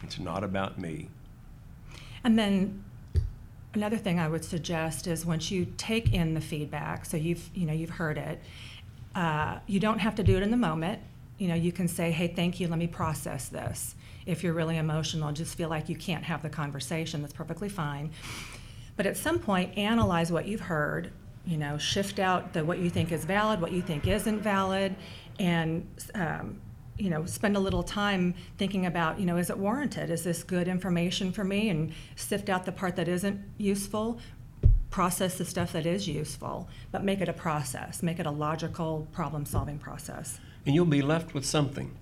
It's 0.06 0.20
not 0.20 0.44
about 0.44 0.78
me. 0.78 1.08
And 2.22 2.38
then 2.38 2.84
another 3.74 3.96
thing 3.96 4.20
I 4.20 4.28
would 4.28 4.44
suggest 4.44 5.08
is 5.08 5.26
once 5.26 5.50
you 5.50 5.66
take 5.76 6.12
in 6.12 6.34
the 6.34 6.40
feedback, 6.40 7.04
so 7.04 7.16
you've 7.16 7.50
you 7.54 7.66
know 7.66 7.72
you've 7.72 7.90
heard 7.90 8.16
it, 8.16 8.40
uh, 9.16 9.58
you 9.66 9.80
don't 9.80 9.98
have 9.98 10.14
to 10.16 10.22
do 10.22 10.36
it 10.36 10.42
in 10.42 10.50
the 10.52 10.56
moment. 10.56 11.00
You 11.38 11.48
know, 11.48 11.54
you 11.54 11.72
can 11.72 11.88
say, 11.88 12.12
"Hey, 12.12 12.28
thank 12.28 12.60
you. 12.60 12.68
Let 12.68 12.78
me 12.78 12.86
process 12.86 13.48
this." 13.48 13.96
If 14.26 14.44
you're 14.44 14.54
really 14.54 14.76
emotional, 14.76 15.32
just 15.32 15.56
feel 15.56 15.68
like 15.68 15.88
you 15.88 15.96
can't 15.96 16.24
have 16.24 16.42
the 16.42 16.50
conversation. 16.50 17.20
That's 17.20 17.32
perfectly 17.32 17.68
fine. 17.68 18.10
But 18.96 19.06
at 19.06 19.16
some 19.16 19.40
point, 19.40 19.76
analyze 19.76 20.30
what 20.30 20.46
you've 20.46 20.60
heard. 20.60 21.10
You 21.44 21.56
know, 21.56 21.78
shift 21.78 22.20
out 22.20 22.52
the 22.52 22.64
what 22.64 22.78
you 22.78 22.90
think 22.90 23.10
is 23.10 23.24
valid, 23.24 23.60
what 23.60 23.72
you 23.72 23.82
think 23.82 24.06
isn't 24.06 24.40
valid, 24.40 24.94
and 25.40 25.86
um, 26.14 26.60
you 26.98 27.10
know, 27.10 27.26
spend 27.26 27.56
a 27.56 27.60
little 27.60 27.82
time 27.82 28.34
thinking 28.58 28.86
about, 28.86 29.20
you 29.20 29.26
know, 29.26 29.36
is 29.36 29.50
it 29.50 29.58
warranted? 29.58 30.10
Is 30.10 30.24
this 30.24 30.42
good 30.42 30.68
information 30.68 31.32
for 31.32 31.44
me? 31.44 31.68
And 31.68 31.92
sift 32.16 32.48
out 32.48 32.64
the 32.64 32.72
part 32.72 32.96
that 32.96 33.08
isn't 33.08 33.40
useful. 33.58 34.18
Process 34.90 35.36
the 35.36 35.44
stuff 35.44 35.72
that 35.72 35.84
is 35.84 36.08
useful, 36.08 36.68
but 36.90 37.04
make 37.04 37.20
it 37.20 37.28
a 37.28 37.32
process. 37.32 38.02
Make 38.02 38.18
it 38.18 38.26
a 38.26 38.30
logical 38.30 39.08
problem-solving 39.12 39.78
process. 39.78 40.40
And 40.64 40.74
you'll 40.74 40.86
be 40.86 41.02
left 41.02 41.34
with 41.34 41.44
something. 41.44 41.94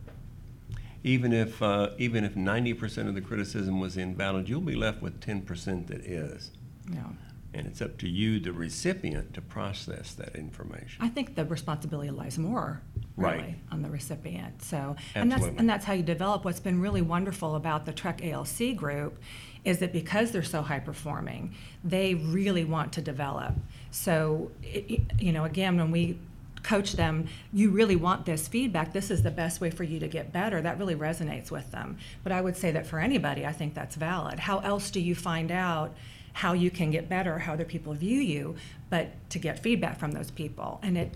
Even 1.03 1.33
if, 1.33 1.61
uh, 1.61 1.91
even 1.99 2.25
if 2.25 2.35
90% 2.35 3.09
of 3.09 3.15
the 3.15 3.21
criticism 3.21 3.81
was 3.81 3.97
invalid, 3.97 4.49
you'll 4.49 4.61
be 4.61 4.77
left 4.77 5.03
with 5.03 5.21
10% 5.21 5.89
that 5.89 6.01
is. 6.01 6.53
Know, 6.89 7.17
And 7.53 7.67
it's 7.67 7.83
up 7.83 7.99
to 7.99 8.09
you, 8.09 8.41
the 8.41 8.53
recipient, 8.53 9.35
to 9.35 9.43
process 9.43 10.15
that 10.15 10.35
information. 10.37 11.05
I 11.05 11.09
think 11.09 11.35
the 11.35 11.45
responsibility 11.45 12.11
lies 12.11 12.39
more 12.39 12.83
really 13.16 13.38
Right. 13.38 13.55
on 13.70 13.83
the 13.83 13.88
recipient. 13.90 14.62
So, 14.62 14.96
and 15.14 15.31
that's 15.31 15.44
and 15.44 15.68
that's 15.68 15.85
how 15.85 15.92
you 15.92 16.03
develop. 16.03 16.44
What's 16.44 16.61
been 16.61 16.81
really 16.81 17.03
wonderful 17.03 17.55
about 17.55 17.87
the 17.87 17.92
TREC 17.92 18.22
ALC 18.33 18.74
group 18.77 19.18
is 19.64 19.79
that 19.79 19.92
because 19.92 20.31
they're 20.33 20.42
so 20.42 20.62
high 20.62 20.81
performing, 20.81 21.55
they 21.83 22.14
really 22.14 22.64
want 22.64 22.92
to 22.94 23.00
develop. 23.00 23.55
So, 23.90 24.50
it- 24.62 25.00
you 25.20 25.33
know, 25.33 25.44
again, 25.44 25.77
when 25.77 25.90
we 25.90 26.18
coach 26.62 26.92
them, 26.94 27.27
you 27.53 27.70
really 27.70 27.96
want 27.96 28.24
this 28.27 28.48
feedback. 28.48 28.92
This 28.92 29.11
is 29.11 29.22
the 29.22 29.31
best 29.31 29.61
way 29.61 29.70
for 29.70 29.85
you 29.85 30.00
to 30.00 30.09
get 30.09 30.33
better. 30.33 30.61
That 30.62 30.79
really 30.79 30.94
resonates 30.96 31.50
with 31.50 31.70
them. 31.70 31.98
But 32.22 32.33
I 32.33 32.40
would 32.40 32.57
say 32.57 32.72
that 32.72 32.87
for 32.87 32.98
anybody, 32.98 33.44
I 33.46 33.53
think 33.53 33.74
that's 33.74 33.96
valid. 33.96 34.40
How 34.40 34.59
else 34.61 34.90
do 34.90 35.00
you 35.00 35.14
find 35.14 35.50
out? 35.53 35.94
how 36.38 36.53
you 36.53 36.68
can 36.68 36.90
get 36.90 37.09
better, 37.09 37.38
how 37.38 37.53
other 37.53 37.64
people 37.64 37.94
view 37.94 38.18
you, 38.18 38.57
but 38.90 39.07
to 39.31 39.38
get 39.38 39.57
feedback 39.61 40.00
from 40.00 40.11
those 40.11 40.33
people. 40.33 40.81
And 40.83 40.98
it 40.98 41.14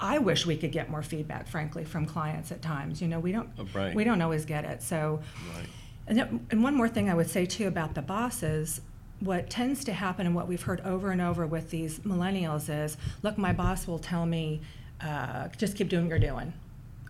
I 0.00 0.18
wish 0.18 0.44
we 0.46 0.56
could 0.56 0.72
get 0.72 0.90
more 0.90 1.02
feedback, 1.02 1.48
frankly, 1.48 1.84
from 1.84 2.06
clients 2.06 2.52
at 2.52 2.60
times. 2.62 3.00
You 3.00 3.08
know, 3.08 3.18
we 3.20 3.32
don't 3.32 3.48
Oh, 3.58 3.66
right. 3.74 3.94
we 3.94 4.04
don't 4.04 4.20
always 4.20 4.44
get 4.44 4.64
it. 4.64 4.82
So 4.82 5.20
Right. 5.56 5.66
and, 6.06 6.46
and 6.50 6.62
one 6.62 6.74
more 6.74 6.88
thing 6.88 7.08
I 7.10 7.14
would 7.14 7.30
say 7.30 7.46
too 7.46 7.66
about 7.68 7.94
the 7.94 8.02
bosses, 8.02 8.80
what 9.20 9.48
tends 9.48 9.84
to 9.84 9.92
happen 9.94 10.26
and 10.26 10.34
what 10.34 10.46
we've 10.48 10.62
heard 10.62 10.80
over 10.82 11.10
and 11.10 11.20
over 11.22 11.46
with 11.46 11.70
these 11.70 12.00
millennials 12.00 12.68
is, 12.68 12.96
look, 13.22 13.38
my 13.38 13.52
boss 13.52 13.86
will 13.86 13.98
tell 13.98 14.26
me, 14.26 14.60
uh, 15.00 15.48
just 15.56 15.76
keep 15.76 15.88
doing 15.88 16.04
what 16.04 16.10
you're 16.10 16.18
doing, 16.18 16.52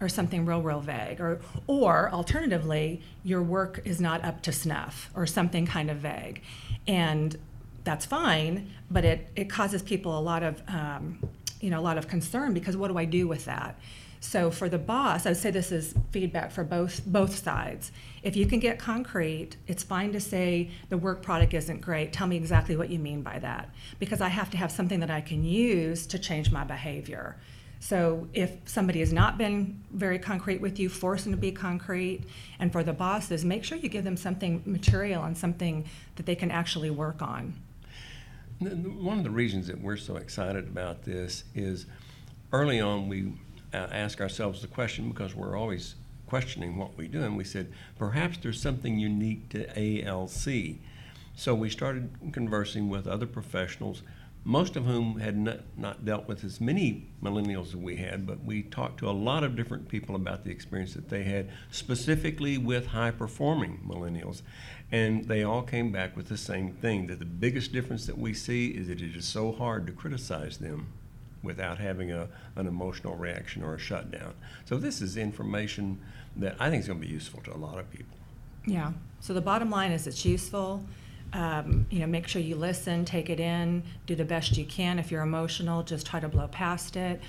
or 0.00 0.08
something 0.08 0.44
real, 0.46 0.62
real 0.62 0.80
vague, 0.80 1.20
or 1.20 1.40
or 1.66 2.10
alternatively, 2.12 3.00
your 3.24 3.42
work 3.42 3.80
is 3.84 4.00
not 4.00 4.24
up 4.24 4.42
to 4.42 4.52
snuff, 4.52 5.10
or 5.16 5.26
something 5.26 5.66
kind 5.66 5.90
of 5.90 5.96
vague, 5.98 6.42
and 6.86 7.36
that's 7.84 8.04
fine, 8.06 8.70
but 8.90 9.04
it 9.04 9.28
it 9.36 9.48
causes 9.50 9.82
people 9.82 10.16
a 10.18 10.20
lot 10.20 10.42
of 10.42 10.62
um, 10.68 11.18
you 11.60 11.70
know 11.70 11.80
a 11.80 11.82
lot 11.82 11.98
of 11.98 12.08
concern 12.08 12.54
because 12.54 12.76
what 12.76 12.88
do 12.88 12.98
I 12.98 13.04
do 13.04 13.26
with 13.28 13.44
that? 13.46 13.78
So 14.20 14.50
for 14.50 14.68
the 14.68 14.78
boss, 14.78 15.26
I 15.26 15.30
would 15.30 15.36
say 15.36 15.50
this 15.50 15.70
is 15.70 15.94
feedback 16.10 16.50
for 16.50 16.64
both 16.64 17.04
both 17.06 17.36
sides. 17.36 17.92
If 18.22 18.34
you 18.34 18.46
can 18.46 18.58
get 18.58 18.78
concrete, 18.78 19.56
it's 19.66 19.82
fine 19.82 20.12
to 20.12 20.20
say 20.20 20.70
the 20.88 20.98
work 20.98 21.22
product 21.22 21.54
isn't 21.54 21.80
great. 21.80 22.12
Tell 22.12 22.26
me 22.26 22.36
exactly 22.36 22.76
what 22.76 22.90
you 22.90 22.98
mean 22.98 23.22
by 23.22 23.38
that, 23.40 23.68
because 23.98 24.20
I 24.20 24.28
have 24.28 24.50
to 24.50 24.56
have 24.56 24.72
something 24.72 25.00
that 25.00 25.10
I 25.10 25.20
can 25.20 25.44
use 25.44 26.06
to 26.08 26.18
change 26.18 26.50
my 26.50 26.64
behavior. 26.64 27.36
So 27.78 28.26
if 28.32 28.56
somebody 28.64 29.00
has 29.00 29.12
not 29.12 29.36
been 29.36 29.84
very 29.92 30.18
concrete 30.18 30.60
with 30.60 30.80
you, 30.80 30.88
force 30.88 31.24
them 31.24 31.32
to 31.32 31.38
be 31.38 31.52
concrete. 31.52 32.24
And 32.58 32.72
for 32.72 32.82
the 32.82 32.94
bosses, 32.94 33.44
make 33.44 33.64
sure 33.64 33.76
you 33.76 33.90
give 33.90 34.02
them 34.02 34.16
something 34.16 34.62
material 34.64 35.24
and 35.24 35.36
something 35.36 35.84
that 36.16 36.26
they 36.26 36.34
can 36.34 36.50
actually 36.50 36.90
work 36.90 37.20
on. 37.20 37.54
One 38.58 39.18
of 39.18 39.24
the 39.24 39.30
reasons 39.30 39.66
that 39.66 39.80
we're 39.80 39.98
so 39.98 40.16
excited 40.16 40.66
about 40.66 41.02
this 41.02 41.44
is 41.54 41.86
early 42.52 42.80
on 42.80 43.08
we 43.08 43.32
uh, 43.74 43.88
ask 43.92 44.20
ourselves 44.20 44.62
the 44.62 44.68
question 44.68 45.10
because 45.10 45.34
we're 45.34 45.58
always 45.58 45.94
questioning 46.26 46.76
what 46.76 46.96
we 46.96 47.06
do, 47.06 47.22
and 47.22 47.36
we 47.36 47.44
said 47.44 47.72
perhaps 47.98 48.38
there's 48.38 48.60
something 48.60 48.98
unique 48.98 49.48
to 49.50 49.66
ALC. 49.78 50.78
So 51.34 51.54
we 51.54 51.68
started 51.68 52.10
conversing 52.32 52.88
with 52.88 53.06
other 53.06 53.26
professionals 53.26 54.02
most 54.46 54.76
of 54.76 54.84
whom 54.84 55.18
had 55.18 55.36
not, 55.36 55.58
not, 55.76 56.04
dealt 56.04 56.28
with 56.28 56.44
as 56.44 56.60
many 56.60 57.08
millennials 57.20 57.66
as 57.66 57.76
we 57.76 57.96
had, 57.96 58.24
but 58.24 58.44
we 58.44 58.62
talked 58.62 58.96
to 58.96 59.10
a 59.10 59.10
lot 59.10 59.42
of 59.42 59.56
different 59.56 59.88
people 59.88 60.14
about 60.14 60.44
the 60.44 60.52
experience 60.52 60.94
that 60.94 61.08
they 61.08 61.24
had, 61.24 61.50
specifically 61.72 62.56
with 62.56 62.86
high 62.86 63.10
performing 63.10 63.80
millennials. 63.84 64.42
And 64.92 65.24
they 65.24 65.42
all 65.42 65.62
came 65.62 65.90
back 65.90 66.16
with 66.16 66.28
the 66.28 66.36
same 66.36 66.70
thing 66.74 67.08
that 67.08 67.18
the 67.18 67.24
biggest 67.24 67.72
difference 67.72 68.06
that 68.06 68.16
we 68.16 68.32
see 68.34 68.68
is 68.68 68.86
that 68.86 69.02
it 69.02 69.16
is 69.16 69.24
so 69.24 69.50
hard 69.50 69.84
to 69.88 69.92
criticize 69.92 70.58
them 70.58 70.92
without 71.42 71.78
having 71.78 72.12
a, 72.12 72.28
an 72.54 72.68
emotional 72.68 73.16
reaction 73.16 73.64
or 73.64 73.74
a 73.74 73.78
shutdown. 73.78 74.32
So, 74.64 74.78
this 74.78 75.02
is 75.02 75.16
information 75.16 75.98
that 76.36 76.54
I 76.60 76.70
think 76.70 76.82
is 76.82 76.86
going 76.86 77.00
to 77.00 77.06
be 77.06 77.12
useful 77.12 77.40
to 77.42 77.52
a 77.52 77.58
lot 77.58 77.80
of 77.80 77.90
people. 77.90 78.16
Yeah. 78.64 78.92
So, 79.18 79.34
the 79.34 79.40
bottom 79.40 79.70
line 79.70 79.90
is 79.90 80.06
it's 80.06 80.24
useful 80.24 80.84
um, 81.32 81.86
you 81.90 82.00
know, 82.00 82.06
make 82.06 82.28
sure 82.28 82.40
you 82.40 82.56
listen, 82.56 83.04
take 83.04 83.30
it 83.30 83.40
in, 83.40 83.82
do 84.06 84.14
the 84.14 84.24
best 84.24 84.56
you 84.56 84.64
can. 84.64 84.98
If 84.98 85.10
you're 85.10 85.22
emotional, 85.22 85.82
just 85.82 86.06
try 86.06 86.20
to 86.20 86.28
blow 86.28 86.48
past 86.48 86.96
it. 86.96 87.20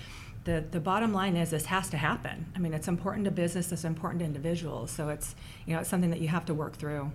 The, 0.43 0.63
the 0.71 0.79
bottom 0.79 1.13
line 1.13 1.35
is 1.35 1.49
this 1.49 1.65
has 1.65 1.89
to 1.89 1.97
happen. 1.97 2.45
I 2.55 2.59
mean, 2.59 2.73
it's 2.73 2.87
important 2.87 3.25
to 3.25 3.31
business, 3.31 3.71
it's 3.71 3.83
important 3.83 4.19
to 4.19 4.25
individuals. 4.25 4.91
So 4.91 5.09
it's, 5.09 5.35
you 5.65 5.73
know, 5.73 5.81
it's 5.81 5.89
something 5.89 6.09
that 6.09 6.21
you 6.21 6.29
have 6.29 6.45
to 6.45 6.53
work 6.53 6.77
through. 6.77 7.11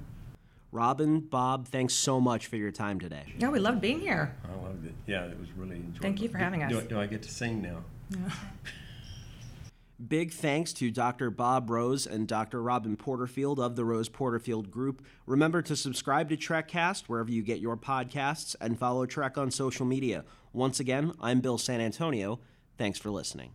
Robin, 0.70 1.20
Bob, 1.20 1.68
thanks 1.68 1.94
so 1.94 2.20
much 2.20 2.46
for 2.46 2.56
your 2.56 2.70
time 2.70 2.98
today. 2.98 3.34
Yeah, 3.38 3.50
we 3.50 3.58
loved 3.58 3.80
being 3.80 4.00
here. 4.00 4.34
I 4.44 4.62
loved 4.62 4.86
it. 4.86 4.94
Yeah, 5.06 5.24
it 5.24 5.38
was 5.38 5.52
really 5.52 5.76
enjoyable. 5.76 6.00
Thank 6.00 6.22
you 6.22 6.28
for 6.28 6.38
having 6.38 6.62
us. 6.62 6.72
Do, 6.72 6.80
do 6.82 7.00
I 7.00 7.06
get 7.06 7.22
to 7.22 7.30
sing 7.30 7.60
now? 7.62 7.84
Yeah. 8.10 8.18
Big 10.08 10.32
thanks 10.32 10.72
to 10.72 10.90
Dr. 10.90 11.30
Bob 11.30 11.70
Rose 11.70 12.06
and 12.06 12.26
Dr. 12.26 12.62
Robin 12.62 12.96
Porterfield 12.96 13.60
of 13.60 13.76
the 13.76 13.84
Rose 13.84 14.08
Porterfield 14.08 14.70
Group. 14.70 15.04
Remember 15.26 15.62
to 15.62 15.76
subscribe 15.76 16.28
to 16.30 16.36
TRECcast 16.36 17.04
wherever 17.04 17.30
you 17.30 17.42
get 17.42 17.60
your 17.60 17.76
podcasts 17.76 18.56
and 18.60 18.78
follow 18.78 19.06
TREC 19.06 19.36
on 19.36 19.50
social 19.50 19.86
media. 19.86 20.24
Once 20.52 20.80
again, 20.80 21.12
I'm 21.20 21.40
Bill 21.40 21.58
San 21.58 21.80
Antonio. 21.80 22.40
Thanks 22.78 22.98
for 22.98 23.10
listening. 23.10 23.52